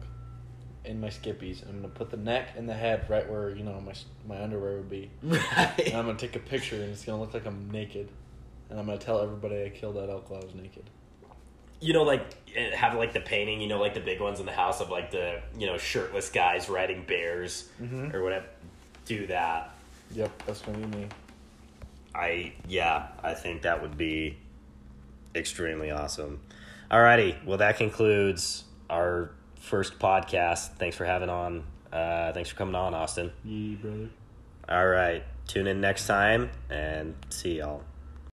in 0.84 1.00
my 1.00 1.08
skippies. 1.08 1.62
I'm 1.68 1.76
gonna 1.76 1.88
put 1.88 2.10
the 2.10 2.16
neck 2.16 2.50
and 2.56 2.68
the 2.68 2.74
head 2.74 3.08
right 3.08 3.28
where 3.28 3.50
you 3.50 3.62
know 3.64 3.80
my 3.80 3.92
my 4.26 4.42
underwear 4.42 4.76
would 4.76 4.90
be. 4.90 5.10
And 5.22 5.32
Right. 5.32 5.94
I'm 5.94 6.06
gonna 6.06 6.18
take 6.18 6.36
a 6.36 6.40
picture 6.40 6.76
and 6.76 6.90
it's 6.92 7.04
gonna 7.04 7.20
look 7.20 7.34
like 7.34 7.46
I'm 7.46 7.70
naked, 7.70 8.08
and 8.70 8.78
I'm 8.78 8.86
gonna 8.86 8.98
tell 8.98 9.20
everybody 9.20 9.64
I 9.64 9.68
killed 9.70 9.96
that 9.96 10.08
elk 10.10 10.30
while 10.30 10.40
I 10.40 10.44
was 10.44 10.54
naked. 10.54 10.84
you 11.80 11.92
know, 11.92 12.02
like 12.02 12.22
eh, 12.56 12.74
have 12.74 12.94
like 12.94 13.12
the 13.12 13.20
painting. 13.20 13.60
You 13.60 13.68
know, 13.68 13.78
like 13.78 13.94
the 13.94 14.00
big 14.00 14.20
ones 14.20 14.40
in 14.40 14.46
the 14.46 14.52
house 14.52 14.80
of 14.80 14.90
like 14.90 15.10
the 15.10 15.40
you 15.58 15.66
know 15.66 15.76
shirtless 15.78 16.28
guys 16.30 16.68
riding 16.68 17.04
bears 17.04 17.68
Mhm. 17.80 18.12
or 18.14 18.22
whatever. 18.22 18.46
Do 19.04 19.26
that. 19.28 19.74
Yep, 20.12 20.42
that's 20.46 20.60
gonna 20.62 20.78
be 20.78 20.96
me. 20.98 21.06
I 22.14 22.52
yeah, 22.68 23.08
I 23.22 23.34
think 23.34 23.62
that 23.62 23.80
would 23.82 23.96
be 23.98 24.38
extremely 25.34 25.90
awesome. 25.90 26.40
Alrighty, 26.90 27.44
well 27.44 27.58
that 27.58 27.76
concludes 27.76 28.64
our 28.88 29.30
first 29.56 29.98
podcast. 29.98 30.76
Thanks 30.76 30.96
for 30.96 31.04
having 31.04 31.28
on. 31.28 31.64
Uh, 31.92 32.32
thanks 32.32 32.50
for 32.50 32.56
coming 32.56 32.74
on, 32.74 32.94
Austin. 32.94 33.32
Yee, 33.44 33.74
brother. 33.74 34.08
All 34.68 34.86
right, 34.86 35.22
tune 35.46 35.66
in 35.66 35.80
next 35.80 36.06
time 36.06 36.50
and 36.70 37.14
see 37.30 37.58
y'all. 37.58 37.82